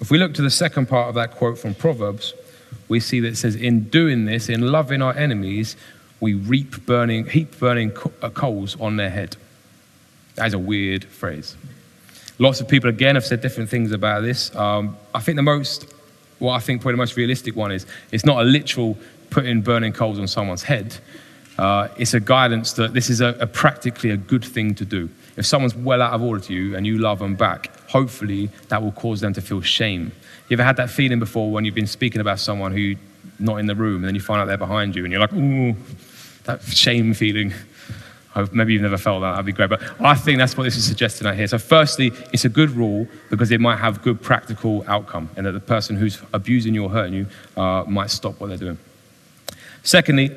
If 0.00 0.10
we 0.10 0.18
look 0.18 0.34
to 0.34 0.42
the 0.42 0.50
second 0.50 0.88
part 0.88 1.08
of 1.08 1.14
that 1.14 1.32
quote 1.32 1.58
from 1.58 1.74
Proverbs, 1.74 2.34
we 2.88 3.00
see 3.00 3.20
that 3.20 3.28
it 3.28 3.36
says, 3.36 3.54
In 3.54 3.84
doing 3.84 4.24
this, 4.24 4.48
in 4.48 4.60
loving 4.72 5.02
our 5.02 5.14
enemies, 5.14 5.76
we 6.20 6.34
reap 6.34 6.86
burning, 6.86 7.26
heap 7.26 7.58
burning 7.58 7.92
uh, 8.22 8.30
coals 8.30 8.80
on 8.80 8.96
their 8.96 9.10
head. 9.10 9.36
That 10.36 10.46
is 10.46 10.54
a 10.54 10.58
weird 10.58 11.04
phrase. 11.04 11.56
Lots 12.38 12.60
of 12.60 12.68
people, 12.68 12.90
again, 12.90 13.14
have 13.14 13.24
said 13.24 13.40
different 13.40 13.70
things 13.70 13.92
about 13.92 14.20
this. 14.20 14.54
Um, 14.54 14.96
I 15.14 15.20
think 15.20 15.36
the 15.36 15.42
most 15.42 15.92
what 16.38 16.54
I 16.54 16.58
think 16.58 16.82
probably 16.82 16.94
the 16.94 16.98
most 16.98 17.16
realistic 17.16 17.56
one 17.56 17.72
is 17.72 17.86
it's 18.12 18.24
not 18.24 18.42
a 18.42 18.44
literal 18.44 18.96
putting 19.30 19.62
burning 19.62 19.92
coals 19.92 20.18
on 20.18 20.26
someone's 20.26 20.62
head. 20.62 20.96
Uh, 21.58 21.88
it's 21.96 22.14
a 22.14 22.20
guidance 22.20 22.74
that 22.74 22.92
this 22.92 23.08
is 23.08 23.20
a, 23.20 23.28
a, 23.40 23.46
practically 23.46 24.10
a 24.10 24.16
good 24.16 24.44
thing 24.44 24.74
to 24.74 24.84
do. 24.84 25.08
If 25.36 25.46
someone's 25.46 25.74
well 25.74 26.02
out 26.02 26.12
of 26.12 26.22
order 26.22 26.40
to 26.44 26.52
you 26.52 26.76
and 26.76 26.86
you 26.86 26.98
love 26.98 27.18
them 27.18 27.34
back, 27.34 27.70
hopefully 27.88 28.50
that 28.68 28.82
will 28.82 28.92
cause 28.92 29.20
them 29.20 29.32
to 29.34 29.40
feel 29.40 29.62
shame. 29.62 30.12
You 30.48 30.54
ever 30.54 30.64
had 30.64 30.76
that 30.76 30.90
feeling 30.90 31.18
before 31.18 31.50
when 31.50 31.64
you've 31.64 31.74
been 31.74 31.86
speaking 31.86 32.20
about 32.20 32.40
someone 32.40 32.72
who 32.72 32.94
not 33.38 33.56
in 33.56 33.66
the 33.66 33.74
room 33.74 33.96
and 33.96 34.04
then 34.04 34.14
you 34.14 34.20
find 34.20 34.40
out 34.40 34.46
they're 34.46 34.56
behind 34.56 34.94
you 34.94 35.04
and 35.04 35.12
you're 35.12 35.20
like, 35.20 35.32
ooh, 35.32 35.74
that 36.44 36.62
shame 36.62 37.14
feeling 37.14 37.52
maybe 38.52 38.72
you've 38.72 38.82
never 38.82 38.98
felt 38.98 39.22
that, 39.22 39.32
that'd 39.32 39.46
be 39.46 39.52
great. 39.52 39.70
But 39.70 39.82
I 40.00 40.14
think 40.14 40.38
that's 40.38 40.56
what 40.56 40.64
this 40.64 40.76
is 40.76 40.86
suggesting 40.86 41.26
out 41.26 41.36
here. 41.36 41.46
So, 41.46 41.58
firstly, 41.58 42.12
it's 42.32 42.44
a 42.44 42.48
good 42.48 42.70
rule 42.70 43.06
because 43.30 43.50
it 43.50 43.60
might 43.60 43.76
have 43.78 44.02
good 44.02 44.20
practical 44.20 44.84
outcome, 44.86 45.30
and 45.36 45.46
that 45.46 45.52
the 45.52 45.60
person 45.60 45.96
who's 45.96 46.20
abusing 46.32 46.74
you 46.74 46.84
or 46.84 46.90
hurting 46.90 47.14
you 47.14 47.26
uh, 47.56 47.84
might 47.86 48.10
stop 48.10 48.40
what 48.40 48.48
they're 48.48 48.56
doing. 48.56 48.78
Secondly, 49.82 50.30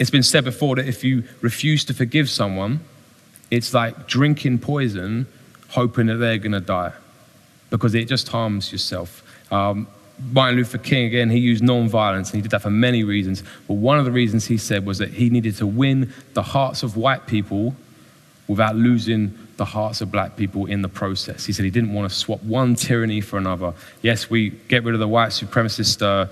it's 0.00 0.10
been 0.10 0.22
said 0.22 0.44
before 0.44 0.76
that 0.76 0.88
if 0.88 1.04
you 1.04 1.24
refuse 1.40 1.84
to 1.84 1.94
forgive 1.94 2.28
someone, 2.28 2.80
it's 3.50 3.72
like 3.72 4.06
drinking 4.06 4.58
poison, 4.58 5.26
hoping 5.68 6.06
that 6.06 6.16
they're 6.16 6.38
going 6.38 6.52
to 6.52 6.60
die 6.60 6.92
because 7.70 7.94
it 7.94 8.06
just 8.06 8.28
harms 8.28 8.72
yourself. 8.72 9.22
Um, 9.52 9.86
Martin 10.30 10.56
Luther 10.56 10.78
King, 10.78 11.06
again, 11.06 11.28
he 11.30 11.38
used 11.38 11.62
non-violence, 11.62 12.30
and 12.30 12.36
he 12.36 12.42
did 12.42 12.52
that 12.52 12.62
for 12.62 12.70
many 12.70 13.02
reasons. 13.02 13.42
But 13.66 13.74
one 13.74 13.98
of 13.98 14.04
the 14.04 14.12
reasons 14.12 14.46
he 14.46 14.58
said 14.58 14.86
was 14.86 14.98
that 14.98 15.10
he 15.10 15.28
needed 15.28 15.56
to 15.56 15.66
win 15.66 16.12
the 16.34 16.42
hearts 16.42 16.82
of 16.82 16.96
white 16.96 17.26
people 17.26 17.74
without 18.46 18.76
losing 18.76 19.36
the 19.56 19.64
hearts 19.64 20.00
of 20.00 20.10
black 20.10 20.36
people 20.36 20.66
in 20.66 20.82
the 20.82 20.88
process. 20.88 21.46
He 21.46 21.52
said 21.52 21.64
he 21.64 21.70
didn't 21.70 21.92
want 21.92 22.10
to 22.10 22.14
swap 22.14 22.42
one 22.42 22.74
tyranny 22.74 23.20
for 23.20 23.38
another. 23.38 23.72
Yes, 24.02 24.28
we 24.28 24.50
get 24.50 24.84
rid 24.84 24.94
of 24.94 25.00
the 25.00 25.08
white 25.08 25.30
supremacist 25.30 26.02
uh, 26.02 26.26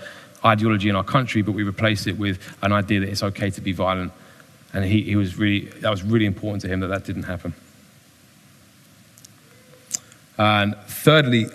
ideology 0.44 0.88
in 0.88 0.96
our 0.96 1.04
country, 1.04 1.42
but 1.42 1.52
we 1.52 1.62
replace 1.62 2.06
it 2.06 2.18
with 2.18 2.38
an 2.62 2.72
idea 2.72 3.00
that 3.00 3.08
it's 3.08 3.22
okay 3.22 3.50
to 3.50 3.60
be 3.60 3.72
violent. 3.72 4.12
And 4.72 4.84
he, 4.84 5.02
he 5.02 5.16
was 5.16 5.38
really, 5.38 5.66
that 5.80 5.90
was 5.90 6.02
really 6.02 6.26
important 6.26 6.62
to 6.62 6.68
him 6.68 6.80
that 6.80 6.88
that 6.88 7.04
didn't 7.04 7.24
happen. 7.24 7.54
And 10.38 10.76
thirdly, 10.86 11.46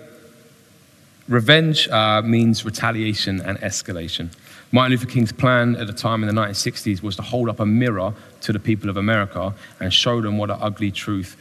Revenge 1.28 1.90
uh, 1.90 2.22
means 2.22 2.64
retaliation 2.64 3.42
and 3.42 3.58
escalation. 3.60 4.30
Martin 4.72 4.92
Luther 4.92 5.08
King's 5.08 5.34
plan 5.34 5.76
at 5.76 5.88
the 5.88 5.94
time 5.94 6.24
in 6.24 6.34
the 6.34 6.42
1960s 6.42 7.02
was 7.02 7.18
to 7.18 7.22
hold 7.22 7.50
up 7.50 7.60
a 7.60 7.66
mirror 7.66 8.14
to 8.42 8.54
the 8.54 8.60
people 8.60 8.90
of 8.90 8.96
America 8.96 9.54
and 9.82 9.94
show 9.94 10.22
them 10.22 10.38
what 10.38 10.48
the 10.48 10.56
ugly 10.56 10.90
truth 10.90 11.36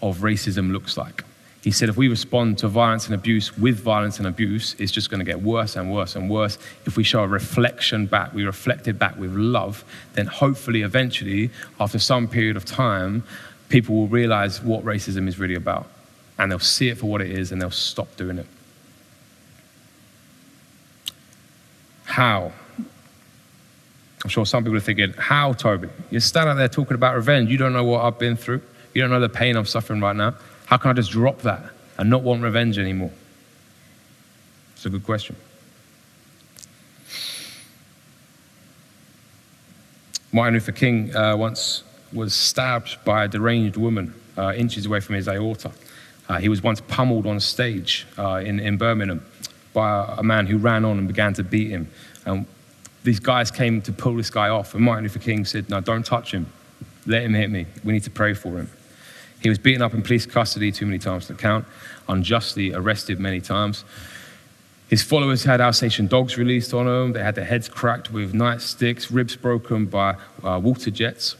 of 0.00 0.18
racism 0.18 0.72
looks 0.72 0.96
like. 0.96 1.22
He 1.62 1.70
said 1.70 1.90
if 1.90 1.98
we 1.98 2.08
respond 2.08 2.56
to 2.58 2.68
violence 2.68 3.06
and 3.06 3.14
abuse 3.14 3.58
with 3.58 3.78
violence 3.78 4.18
and 4.18 4.26
abuse, 4.26 4.74
it's 4.78 4.92
just 4.92 5.10
going 5.10 5.18
to 5.18 5.24
get 5.24 5.42
worse 5.42 5.76
and 5.76 5.92
worse 5.92 6.16
and 6.16 6.30
worse. 6.30 6.56
If 6.86 6.96
we 6.96 7.02
show 7.02 7.22
a 7.22 7.28
reflection 7.28 8.06
back, 8.06 8.32
we 8.32 8.44
reflect 8.44 8.88
it 8.88 8.98
back 8.98 9.18
with 9.18 9.34
love, 9.34 9.84
then 10.14 10.28
hopefully, 10.28 10.82
eventually, 10.82 11.50
after 11.78 11.98
some 11.98 12.28
period 12.28 12.56
of 12.56 12.64
time, 12.64 13.24
people 13.68 13.96
will 13.96 14.08
realize 14.08 14.62
what 14.62 14.84
racism 14.84 15.28
is 15.28 15.38
really 15.38 15.56
about. 15.56 15.88
And 16.38 16.50
they'll 16.50 16.58
see 16.58 16.88
it 16.88 16.98
for 16.98 17.06
what 17.06 17.20
it 17.20 17.30
is 17.30 17.52
and 17.52 17.60
they'll 17.60 17.70
stop 17.70 18.16
doing 18.16 18.38
it. 18.38 18.46
How? 22.16 22.50
I'm 24.24 24.30
sure 24.30 24.46
some 24.46 24.64
people 24.64 24.78
are 24.78 24.80
thinking, 24.80 25.12
How, 25.18 25.52
Toby? 25.52 25.90
You're 26.10 26.22
standing 26.22 26.56
there 26.56 26.66
talking 26.66 26.94
about 26.94 27.14
revenge. 27.14 27.50
You 27.50 27.58
don't 27.58 27.74
know 27.74 27.84
what 27.84 28.06
I've 28.06 28.18
been 28.18 28.38
through. 28.38 28.62
You 28.94 29.02
don't 29.02 29.10
know 29.10 29.20
the 29.20 29.28
pain 29.28 29.54
I'm 29.54 29.66
suffering 29.66 30.00
right 30.00 30.16
now. 30.16 30.34
How 30.64 30.78
can 30.78 30.92
I 30.92 30.94
just 30.94 31.10
drop 31.10 31.42
that 31.42 31.62
and 31.98 32.08
not 32.08 32.22
want 32.22 32.42
revenge 32.42 32.78
anymore? 32.78 33.10
It's 34.76 34.86
a 34.86 34.88
good 34.88 35.04
question. 35.04 35.36
Martin 40.32 40.54
Luther 40.54 40.72
King 40.72 41.14
uh, 41.14 41.36
once 41.36 41.82
was 42.14 42.32
stabbed 42.32 42.96
by 43.04 43.24
a 43.24 43.28
deranged 43.28 43.76
woman 43.76 44.14
uh, 44.38 44.54
inches 44.56 44.86
away 44.86 45.00
from 45.00 45.16
his 45.16 45.28
aorta. 45.28 45.70
Uh, 46.30 46.38
he 46.38 46.48
was 46.48 46.62
once 46.62 46.80
pummeled 46.80 47.26
on 47.26 47.40
stage 47.40 48.06
uh, 48.16 48.40
in, 48.42 48.58
in 48.58 48.78
Birmingham 48.78 49.22
by 49.76 50.14
a 50.16 50.22
man 50.22 50.46
who 50.46 50.56
ran 50.56 50.86
on 50.86 50.96
and 50.96 51.06
began 51.06 51.34
to 51.34 51.44
beat 51.44 51.68
him. 51.68 51.86
And 52.24 52.46
these 53.04 53.20
guys 53.20 53.50
came 53.50 53.82
to 53.82 53.92
pull 53.92 54.16
this 54.16 54.30
guy 54.30 54.48
off, 54.48 54.74
and 54.74 54.82
Martin 54.82 55.04
Luther 55.04 55.18
King 55.18 55.44
said, 55.44 55.68
No, 55.68 55.80
don't 55.82 56.04
touch 56.04 56.32
him. 56.32 56.46
Let 57.04 57.22
him 57.22 57.34
hit 57.34 57.50
me. 57.50 57.66
We 57.84 57.92
need 57.92 58.02
to 58.04 58.10
pray 58.10 58.32
for 58.32 58.56
him. 58.56 58.70
He 59.42 59.50
was 59.50 59.58
beaten 59.58 59.82
up 59.82 59.92
in 59.92 60.00
police 60.00 60.24
custody 60.24 60.72
too 60.72 60.86
many 60.86 60.98
times 60.98 61.26
to 61.26 61.34
count, 61.34 61.66
unjustly 62.08 62.72
arrested 62.72 63.20
many 63.20 63.42
times. 63.42 63.84
His 64.88 65.02
followers 65.02 65.44
had 65.44 65.60
Alsatian 65.60 66.06
dogs 66.06 66.38
released 66.38 66.72
on 66.72 66.86
them. 66.86 67.12
They 67.12 67.22
had 67.22 67.34
their 67.34 67.44
heads 67.44 67.68
cracked 67.68 68.10
with 68.10 68.32
nightsticks, 68.32 69.12
ribs 69.12 69.36
broken 69.36 69.84
by 69.86 70.16
uh, 70.42 70.58
water 70.62 70.90
jets. 70.90 71.36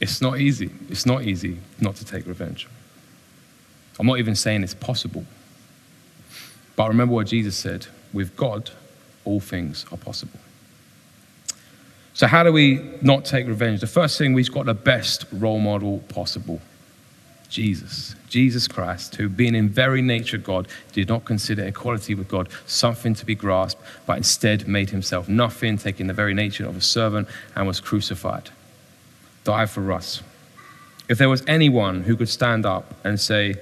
It's 0.00 0.20
not 0.20 0.40
easy. 0.40 0.70
It's 0.90 1.06
not 1.06 1.22
easy 1.22 1.58
not 1.80 1.94
to 1.96 2.04
take 2.04 2.26
revenge. 2.26 2.66
I'm 4.00 4.06
not 4.06 4.18
even 4.18 4.34
saying 4.34 4.64
it's 4.64 4.74
possible. 4.74 5.24
But 6.78 6.90
remember 6.90 7.12
what 7.12 7.26
Jesus 7.26 7.56
said 7.56 7.88
with 8.12 8.36
God, 8.36 8.70
all 9.24 9.40
things 9.40 9.84
are 9.90 9.98
possible. 9.98 10.38
So, 12.14 12.28
how 12.28 12.44
do 12.44 12.52
we 12.52 12.80
not 13.02 13.24
take 13.24 13.48
revenge? 13.48 13.80
The 13.80 13.88
first 13.88 14.16
thing, 14.16 14.32
we've 14.32 14.52
got 14.52 14.66
the 14.66 14.74
best 14.74 15.24
role 15.32 15.58
model 15.58 15.98
possible 16.08 16.60
Jesus. 17.48 18.14
Jesus 18.28 18.68
Christ, 18.68 19.16
who, 19.16 19.28
being 19.28 19.56
in 19.56 19.68
very 19.68 20.02
nature 20.02 20.38
God, 20.38 20.68
did 20.92 21.08
not 21.08 21.24
consider 21.24 21.64
equality 21.64 22.14
with 22.14 22.28
God 22.28 22.48
something 22.64 23.12
to 23.14 23.26
be 23.26 23.34
grasped, 23.34 23.82
but 24.06 24.18
instead 24.18 24.68
made 24.68 24.90
himself 24.90 25.28
nothing, 25.28 25.78
taking 25.78 26.06
the 26.06 26.14
very 26.14 26.32
nature 26.32 26.64
of 26.64 26.76
a 26.76 26.80
servant, 26.80 27.26
and 27.56 27.66
was 27.66 27.80
crucified. 27.80 28.50
Died 29.42 29.68
for 29.68 29.90
us. 29.90 30.22
If 31.08 31.18
there 31.18 31.28
was 31.28 31.42
anyone 31.48 32.04
who 32.04 32.16
could 32.16 32.28
stand 32.28 32.64
up 32.64 32.94
and 33.02 33.18
say, 33.18 33.56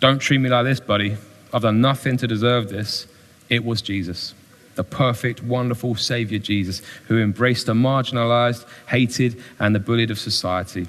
Don't 0.00 0.18
treat 0.18 0.38
me 0.38 0.48
like 0.48 0.64
this, 0.64 0.80
buddy, 0.80 1.18
I've 1.56 1.62
done 1.62 1.80
nothing 1.80 2.18
to 2.18 2.26
deserve 2.26 2.68
this, 2.68 3.06
it 3.48 3.64
was 3.64 3.80
Jesus 3.80 4.34
the 4.74 4.84
perfect, 4.84 5.42
wonderful 5.42 5.94
Savior 5.94 6.38
Jesus, 6.38 6.82
who 7.08 7.18
embraced 7.18 7.64
the 7.64 7.72
marginalized, 7.72 8.66
hated, 8.88 9.42
and 9.58 9.74
the 9.74 9.80
bullied 9.80 10.10
of 10.10 10.18
society. 10.18 10.86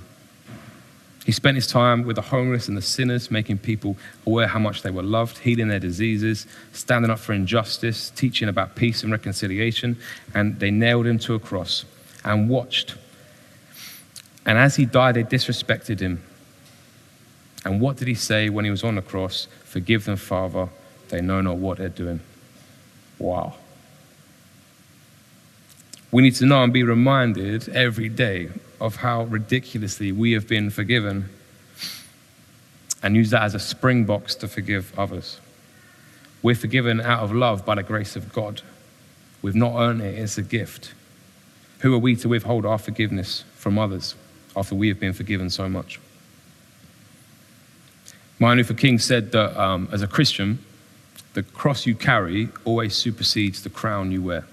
He 1.26 1.32
spent 1.32 1.56
his 1.56 1.68
time 1.68 2.04
with 2.04 2.18
the 2.18 2.22
homeless 2.22 2.68
and 2.68 2.76
the 2.76 2.82
sinners, 2.82 3.32
making 3.32 3.60
people 3.60 3.96
aware 4.26 4.48
how 4.48 4.60
much 4.60 4.82
they 4.82 4.92
were 4.92 5.04
loved, 5.04 5.38
healing 5.38 5.70
their 5.70 5.80
diseases, 5.80 6.48
standing 6.74 7.10
up 7.10 7.20
for 7.20 7.32
injustice, 7.32 8.10
teaching 8.10 8.50
about 8.50 8.76
peace 8.76 9.04
and 9.04 9.12
reconciliation, 9.14 9.96
and 10.34 10.60
they 10.60 10.70
nailed 10.70 11.08
him 11.08 11.18
to 11.20 11.36
a 11.36 11.40
cross 11.40 11.86
and 12.26 12.50
watched. 12.50 12.96
And 14.46 14.58
as 14.58 14.76
he 14.76 14.86
died, 14.86 15.16
they 15.16 15.24
disrespected 15.24 16.02
him. 16.02 16.22
And 17.64 17.80
what 17.80 17.96
did 17.96 18.10
he 18.10 18.16
say 18.16 18.50
when 18.50 18.66
he 18.66 18.72
was 18.72 18.84
on 18.84 18.96
the 18.96 19.02
cross? 19.02 19.48
Forgive 19.68 20.06
them, 20.06 20.16
Father, 20.16 20.70
they 21.10 21.20
know 21.20 21.42
not 21.42 21.58
what 21.58 21.78
they're 21.78 21.90
doing. 21.90 22.22
Wow. 23.20 23.56
We 26.10 26.24
need 26.24 26.36
to 26.36 26.46
know 26.46 26.64
and 26.64 26.72
be 26.72 26.84
reminded 26.84 27.68
every 27.70 28.08
day 28.08 28.50
of 28.80 28.98
how 28.98 29.24
ridiculously 29.24 30.14
we 30.14 30.32
have 30.32 30.48
been 30.48 30.70
forgiven 30.70 31.30
and 33.04 33.16
use 33.16 33.30
that 33.32 33.44
as 33.44 33.56
a 33.56 33.60
springbox 33.60 34.36
to 34.36 34.48
forgive 34.48 34.98
others. 34.98 35.42
We're 36.42 36.56
forgiven 36.56 37.02
out 37.02 37.20
of 37.20 37.34
love 37.34 37.66
by 37.66 37.76
the 37.76 37.84
grace 37.84 38.16
of 38.16 38.32
God. 38.32 38.62
We've 39.42 39.54
not 39.54 39.78
earned 39.78 40.02
it, 40.02 40.18
it's 40.18 40.38
a 40.38 40.44
gift. 40.44 40.94
Who 41.80 41.94
are 41.94 42.00
we 42.00 42.16
to 42.16 42.30
withhold 42.30 42.66
our 42.66 42.78
forgiveness 42.78 43.44
from 43.56 43.78
others 43.78 44.16
after 44.56 44.76
we 44.76 44.88
have 44.88 45.00
been 45.00 45.14
forgiven 45.14 45.50
so 45.50 45.68
much? 45.68 46.00
Martin 48.40 48.58
Luther 48.60 48.74
King 48.74 49.00
said 49.00 49.32
that 49.32 49.60
um, 49.60 49.90
as 49.92 50.02
a 50.02 50.08
Christian, 50.08 50.60
the 51.34 51.44
cross 51.44 51.86
you 51.86 51.96
carry 51.96 52.50
always 52.66 52.96
supersedes 52.96 53.64
the 53.64 53.70
crown 53.70 54.12
you 54.12 54.22
wear. 54.22 54.46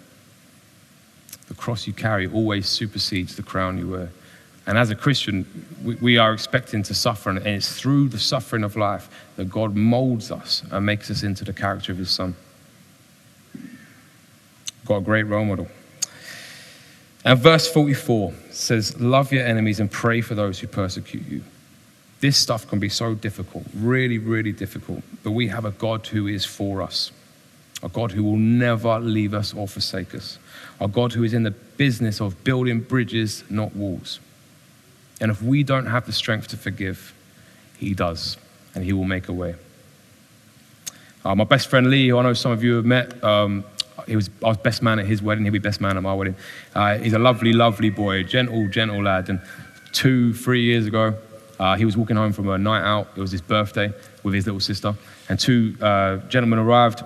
The 1.49 1.55
cross 1.55 1.87
you 1.87 1.93
carry 1.93 2.27
always 2.27 2.69
supersedes 2.69 3.37
the 3.37 3.43
crown 3.43 3.79
you 3.79 3.89
wear. 3.89 4.11
And 4.67 4.79
as 4.79 4.91
a 4.91 4.95
Christian, 4.95 5.47
we, 5.83 5.95
we 5.97 6.19
are 6.19 6.33
expecting 6.33 6.83
to 6.85 6.95
suffer, 6.95 7.29
and 7.29 7.47
it's 7.47 7.79
through 7.79 8.09
the 8.09 8.19
suffering 8.19 8.65
of 8.65 8.77
life 8.77 9.11
that 9.37 9.51
God 9.51 9.77
molds 9.77 10.31
us 10.31 10.63
and 10.71 10.87
makes 10.87 11.11
us 11.11 11.23
into 11.23 11.45
the 11.45 11.53
character 11.53 11.93
of 11.93 11.99
His 11.99 12.11
Son. 12.11 12.35
Got 14.87 14.97
a 14.97 15.01
great 15.03 15.25
role 15.25 15.45
model. 15.45 15.69
And 17.25 17.39
verse 17.39 17.71
44 17.71 18.33
says, 18.51 18.99
Love 19.01 19.33
your 19.33 19.47
enemies 19.47 19.81
and 19.81 19.91
pray 19.91 20.21
for 20.21 20.35
those 20.35 20.59
who 20.59 20.67
persecute 20.67 21.27
you. 21.29 21.43
This 22.25 22.39
stuff 22.39 22.67
can 22.67 22.79
be 22.79 22.89
so 22.89 23.15
difficult, 23.15 23.67
really, 23.75 24.17
really 24.17 24.53
difficult. 24.53 25.03
But 25.23 25.33
we 25.33 25.49
have 25.49 25.67
a 25.67 25.73
God 25.73 26.07
who 26.07 26.27
is 26.27 26.43
for 26.47 26.81
us, 26.81 27.13
a 27.83 27.89
God 27.91 28.13
who 28.13 28.25
will 28.25 28.39
never 28.39 28.99
leave 28.99 29.35
us 29.35 29.53
or 29.53 29.69
forsake 29.69 30.15
us 30.15 30.39
a 30.81 30.89
God 30.89 31.13
who 31.13 31.23
is 31.23 31.35
in 31.35 31.43
the 31.43 31.51
business 31.51 32.23
of 32.23 32.43
building 32.43 32.81
bridges, 32.81 33.45
not 33.51 33.77
walls. 33.77 34.21
And 35.21 35.31
if 35.31 35.43
we 35.43 35.65
don't 35.65 35.85
have 35.85 36.07
the 36.07 36.13
strength 36.13 36.49
to 36.49 36.57
forgive, 36.57 37.13
He 37.77 37.93
does, 37.93 38.39
and 38.75 38.83
He 38.83 38.95
will 38.95 39.05
make 39.05 39.29
a 39.29 39.33
way. 39.35 39.57
Uh, 41.27 41.35
my 41.35 41.45
best 41.45 41.69
friend 41.69 41.91
Lee, 41.91 42.09
who 42.09 42.17
I 42.17 42.23
know 42.23 42.33
some 42.33 42.53
of 42.53 42.65
you 42.65 42.77
have 42.77 42.87
met, 42.87 43.23
um, 43.23 43.65
he 44.07 44.17
was, 44.17 44.31
I 44.43 44.49
was 44.49 44.57
best 44.57 44.81
man 44.81 44.99
at 44.99 45.05
his 45.05 45.21
wedding, 45.21 45.45
he'll 45.45 45.53
be 45.53 45.59
best 45.59 45.83
man 45.83 45.99
at 45.99 46.03
my 46.03 46.15
wedding. 46.15 46.37
Uh, 46.75 46.97
he's 46.97 47.13
a 47.13 47.19
lovely, 47.19 47.53
lovely 47.53 47.91
boy, 47.91 48.23
gentle, 48.23 48.67
gentle 48.69 49.03
lad. 49.03 49.29
And 49.29 49.43
two, 49.93 50.33
three 50.33 50.63
years 50.63 50.87
ago, 50.87 51.19
uh, 51.59 51.77
he 51.77 51.85
was 51.85 51.97
walking 51.97 52.17
home 52.17 52.33
from 52.33 52.49
a 52.49 52.59
night 52.59 52.83
out. 52.83 53.09
It 53.17 53.21
was 53.21 53.31
his 53.31 53.41
birthday 53.41 53.93
with 54.23 54.35
his 54.35 54.47
little 54.47 54.61
sister. 54.61 54.95
And 55.29 55.39
two 55.39 55.77
uh, 55.81 56.17
gentlemen 56.29 56.59
arrived 56.59 57.03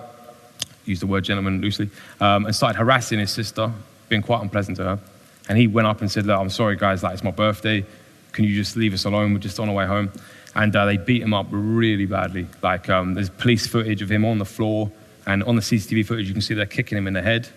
use 0.89 0.99
the 0.99 1.07
word 1.07 1.23
gentleman 1.23 1.61
loosely, 1.61 1.89
um, 2.19 2.45
and 2.45 2.55
started 2.55 2.77
harassing 2.77 3.19
his 3.19 3.31
sister, 3.31 3.71
being 4.09 4.21
quite 4.21 4.41
unpleasant 4.41 4.77
to 4.77 4.83
her. 4.83 4.99
And 5.47 5.57
he 5.57 5.67
went 5.67 5.87
up 5.87 6.01
and 6.01 6.11
said, 6.11 6.25
Look, 6.25 6.37
I'm 6.37 6.49
sorry, 6.49 6.75
guys, 6.75 7.03
like, 7.03 7.13
it's 7.13 7.23
my 7.23 7.31
birthday. 7.31 7.85
Can 8.31 8.43
you 8.43 8.55
just 8.55 8.75
leave 8.75 8.93
us 8.93 9.05
alone? 9.05 9.33
We're 9.33 9.39
just 9.39 9.59
on 9.59 9.69
our 9.69 9.75
way 9.75 9.85
home. 9.85 10.11
And 10.55 10.75
uh, 10.75 10.85
they 10.85 10.97
beat 10.97 11.21
him 11.21 11.33
up 11.33 11.47
really 11.49 12.05
badly. 12.05 12.47
Like, 12.61 12.89
um, 12.89 13.13
there's 13.13 13.29
police 13.29 13.67
footage 13.67 14.01
of 14.01 14.11
him 14.11 14.25
on 14.25 14.39
the 14.39 14.45
floor, 14.45 14.91
and 15.25 15.43
on 15.43 15.55
the 15.55 15.61
CCTV 15.61 16.05
footage, 16.05 16.27
you 16.27 16.33
can 16.33 16.41
see 16.41 16.53
they're 16.53 16.65
kicking 16.65 16.97
him 16.97 17.07
in 17.07 17.13
the 17.13 17.21
head. 17.21 17.47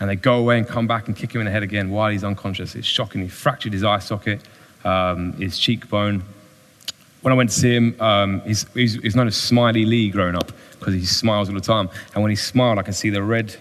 And 0.00 0.08
they 0.08 0.16
go 0.16 0.38
away 0.38 0.58
and 0.58 0.66
come 0.66 0.86
back 0.86 1.08
and 1.08 1.16
kick 1.16 1.34
him 1.34 1.40
in 1.40 1.46
the 1.46 1.50
head 1.50 1.64
again 1.64 1.90
while 1.90 2.10
he's 2.10 2.22
unconscious. 2.22 2.76
It's 2.76 2.86
shocking. 2.86 3.22
He 3.22 3.28
fractured 3.28 3.72
his 3.72 3.82
eye 3.82 3.98
socket, 3.98 4.40
um, 4.84 5.32
his 5.34 5.58
cheekbone. 5.58 6.22
When 7.22 7.32
I 7.32 7.36
went 7.36 7.50
to 7.50 7.56
see 7.56 7.74
him, 7.74 8.00
um, 8.00 8.40
he's, 8.42 8.66
he's, 8.74 8.94
he's 8.94 9.16
known 9.16 9.26
as 9.26 9.36
Smiley 9.36 9.84
Lee 9.84 10.10
growing 10.10 10.36
up 10.36 10.52
because 10.78 10.94
he 10.94 11.04
smiles 11.04 11.48
all 11.48 11.54
the 11.54 11.60
time. 11.60 11.90
And 12.14 12.22
when 12.22 12.30
he 12.30 12.36
smiled, 12.36 12.78
I 12.78 12.82
can 12.82 12.92
see 12.92 13.10
the 13.10 13.22
red 13.22 13.56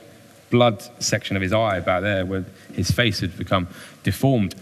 blood 0.50 0.82
section 1.04 1.36
of 1.36 1.42
his 1.42 1.54
eye 1.54 1.78
about 1.78 2.02
there 2.02 2.26
where 2.26 2.46
his 2.74 2.92
face 2.92 3.20
had 3.20 3.38
become 3.38 3.68
deformed. 4.04 4.56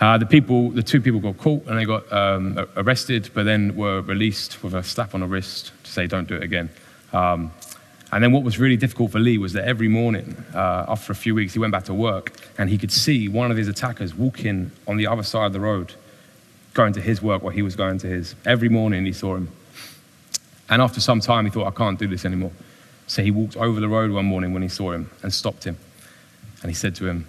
Uh, 0.00 0.18
the 0.18 0.26
people, 0.26 0.70
the 0.70 0.82
two 0.82 1.00
people 1.00 1.20
got 1.20 1.38
caught 1.38 1.64
and 1.66 1.78
they 1.78 1.84
got 1.84 2.12
um, 2.12 2.58
arrested, 2.76 3.30
but 3.34 3.44
then 3.44 3.76
were 3.76 4.00
released 4.02 4.62
with 4.62 4.74
a 4.74 4.82
slap 4.82 5.14
on 5.14 5.20
the 5.20 5.26
wrist 5.26 5.70
to 5.84 5.90
say, 5.90 6.08
"Don't 6.08 6.26
do 6.26 6.34
it 6.34 6.42
again." 6.42 6.70
Um, 7.12 7.52
and 8.12 8.22
then 8.22 8.30
what 8.30 8.42
was 8.42 8.58
really 8.58 8.76
difficult 8.76 9.10
for 9.10 9.18
Lee 9.18 9.38
was 9.38 9.54
that 9.54 9.64
every 9.64 9.88
morning, 9.88 10.36
uh, 10.54 10.84
after 10.86 11.12
a 11.12 11.14
few 11.14 11.34
weeks, 11.34 11.54
he 11.54 11.58
went 11.58 11.72
back 11.72 11.84
to 11.84 11.94
work 11.94 12.36
and 12.58 12.68
he 12.68 12.76
could 12.76 12.92
see 12.92 13.26
one 13.26 13.50
of 13.50 13.56
his 13.56 13.68
attackers 13.68 14.14
walking 14.14 14.70
on 14.86 14.98
the 14.98 15.06
other 15.06 15.22
side 15.22 15.46
of 15.46 15.54
the 15.54 15.60
road, 15.60 15.94
going 16.74 16.92
to 16.92 17.00
his 17.00 17.22
work 17.22 17.42
while 17.42 17.54
he 17.54 17.62
was 17.62 17.74
going 17.74 17.96
to 17.98 18.06
his. 18.06 18.34
Every 18.44 18.68
morning 18.68 19.06
he 19.06 19.14
saw 19.14 19.36
him. 19.36 19.48
And 20.68 20.82
after 20.82 21.00
some 21.00 21.20
time, 21.20 21.46
he 21.46 21.50
thought, 21.50 21.66
I 21.66 21.70
can't 21.70 21.98
do 21.98 22.06
this 22.06 22.26
anymore. 22.26 22.52
So 23.06 23.22
he 23.22 23.30
walked 23.30 23.56
over 23.56 23.80
the 23.80 23.88
road 23.88 24.10
one 24.10 24.26
morning 24.26 24.52
when 24.52 24.62
he 24.62 24.68
saw 24.68 24.92
him 24.92 25.10
and 25.22 25.32
stopped 25.32 25.64
him. 25.64 25.78
And 26.60 26.70
he 26.70 26.74
said 26.74 26.94
to 26.96 27.06
him, 27.06 27.26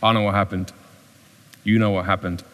I 0.00 0.12
know 0.12 0.22
what 0.22 0.34
happened. 0.34 0.72
You 1.64 1.80
know 1.80 1.90
what 1.90 2.04
happened. 2.04 2.44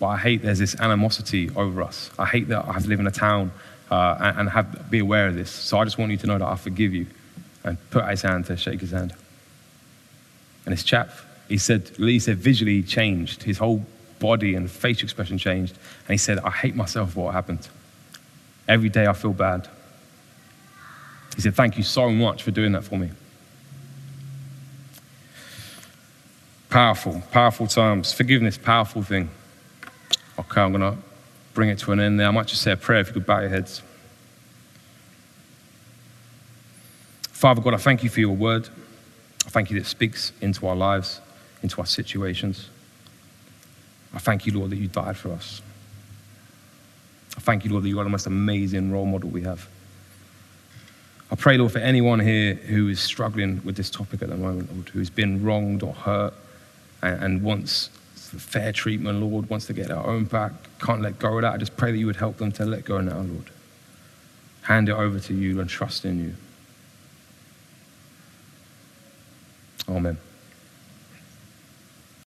But 0.00 0.06
I 0.06 0.16
hate 0.16 0.42
there's 0.42 0.58
this 0.58 0.80
animosity 0.80 1.50
over 1.54 1.82
us. 1.82 2.10
I 2.18 2.24
hate 2.24 2.48
that 2.48 2.64
I 2.64 2.72
have 2.72 2.84
to 2.84 2.88
live 2.88 3.00
in 3.00 3.06
a 3.06 3.12
town 3.12 3.52
uh, 3.92 4.16
and, 4.20 4.40
and 4.40 4.48
have, 4.48 4.90
be 4.90 5.00
aware 5.00 5.28
of 5.28 5.34
this. 5.34 5.50
So 5.50 5.78
I 5.78 5.84
just 5.84 5.98
want 5.98 6.10
you 6.10 6.16
to 6.16 6.26
know 6.26 6.38
that 6.38 6.46
I 6.46 6.56
forgive 6.56 6.94
you. 6.94 7.06
And 7.62 7.76
put 7.90 8.02
out 8.02 8.10
his 8.10 8.22
hand 8.22 8.46
to 8.46 8.56
shake 8.56 8.80
his 8.80 8.90
hand. 8.90 9.14
And 10.64 10.72
this 10.72 10.82
chap, 10.82 11.10
he 11.48 11.58
said, 11.58 11.96
Lee 11.98 12.18
said 12.18 12.38
visually 12.38 12.76
he 12.76 12.82
changed. 12.82 13.42
His 13.42 13.58
whole 13.58 13.84
body 14.18 14.54
and 14.54 14.70
facial 14.70 15.04
expression 15.04 15.36
changed. 15.36 15.76
And 16.08 16.14
he 16.14 16.16
said, 16.16 16.38
I 16.38 16.50
hate 16.50 16.74
myself 16.74 17.12
for 17.12 17.26
what 17.26 17.34
happened. 17.34 17.68
Every 18.66 18.88
day 18.88 19.06
I 19.06 19.12
feel 19.12 19.34
bad. 19.34 19.68
He 21.36 21.42
said, 21.42 21.54
Thank 21.54 21.76
you 21.76 21.82
so 21.82 22.10
much 22.10 22.42
for 22.42 22.50
doing 22.50 22.72
that 22.72 22.84
for 22.84 22.96
me. 22.96 23.10
Powerful, 26.70 27.22
powerful 27.30 27.66
times. 27.66 28.12
Forgiveness, 28.12 28.56
powerful 28.56 29.02
thing. 29.02 29.28
Okay, 30.38 30.62
I'm 30.62 30.72
going 30.72 30.96
to 30.96 31.11
bring 31.54 31.68
it 31.68 31.78
to 31.80 31.92
an 31.92 32.00
end 32.00 32.18
there. 32.18 32.28
I 32.28 32.30
might 32.30 32.46
just 32.46 32.62
say 32.62 32.72
a 32.72 32.76
prayer 32.76 33.00
if 33.00 33.08
you 33.08 33.14
could 33.14 33.26
bow 33.26 33.40
your 33.40 33.50
heads. 33.50 33.82
Father 37.22 37.60
God, 37.60 37.74
I 37.74 37.78
thank 37.78 38.02
you 38.02 38.10
for 38.10 38.20
your 38.20 38.36
word. 38.36 38.68
I 39.46 39.50
thank 39.50 39.70
you 39.70 39.78
that 39.78 39.86
it 39.86 39.90
speaks 39.90 40.32
into 40.40 40.66
our 40.66 40.76
lives, 40.76 41.20
into 41.62 41.80
our 41.80 41.86
situations. 41.86 42.68
I 44.14 44.18
thank 44.18 44.46
you, 44.46 44.56
Lord, 44.56 44.70
that 44.70 44.76
you 44.76 44.88
died 44.88 45.16
for 45.16 45.30
us. 45.30 45.60
I 47.36 47.40
thank 47.40 47.64
you, 47.64 47.70
Lord, 47.70 47.84
that 47.84 47.88
you 47.88 47.98
are 47.98 48.04
the 48.04 48.10
most 48.10 48.26
amazing 48.26 48.92
role 48.92 49.06
model 49.06 49.30
we 49.30 49.42
have. 49.42 49.68
I 51.30 51.34
pray, 51.34 51.56
Lord, 51.56 51.72
for 51.72 51.78
anyone 51.78 52.20
here 52.20 52.54
who 52.54 52.88
is 52.88 53.00
struggling 53.00 53.62
with 53.64 53.74
this 53.74 53.88
topic 53.88 54.22
at 54.22 54.28
the 54.28 54.36
moment, 54.36 54.72
Lord, 54.72 54.88
who's 54.90 55.08
been 55.08 55.42
wronged 55.42 55.82
or 55.82 55.94
hurt 55.94 56.34
and, 57.00 57.24
and 57.24 57.42
wants 57.42 57.88
fair 58.38 58.72
treatment, 58.72 59.20
Lord, 59.20 59.48
wants 59.50 59.66
to 59.66 59.72
get 59.72 59.88
their 59.88 60.04
own 60.04 60.24
back, 60.24 60.52
can't 60.78 61.02
let 61.02 61.18
go 61.18 61.36
of 61.36 61.42
that. 61.42 61.54
I 61.54 61.56
just 61.56 61.76
pray 61.76 61.92
that 61.92 61.98
you 61.98 62.06
would 62.06 62.16
help 62.16 62.38
them 62.38 62.52
to 62.52 62.64
let 62.64 62.84
go 62.84 63.00
now, 63.00 63.18
Lord. 63.18 63.50
Hand 64.62 64.88
it 64.88 64.92
over 64.92 65.18
to 65.18 65.34
you 65.34 65.60
and 65.60 65.68
trust 65.68 66.04
in 66.04 66.18
you. 66.20 66.34
Amen. 69.88 70.16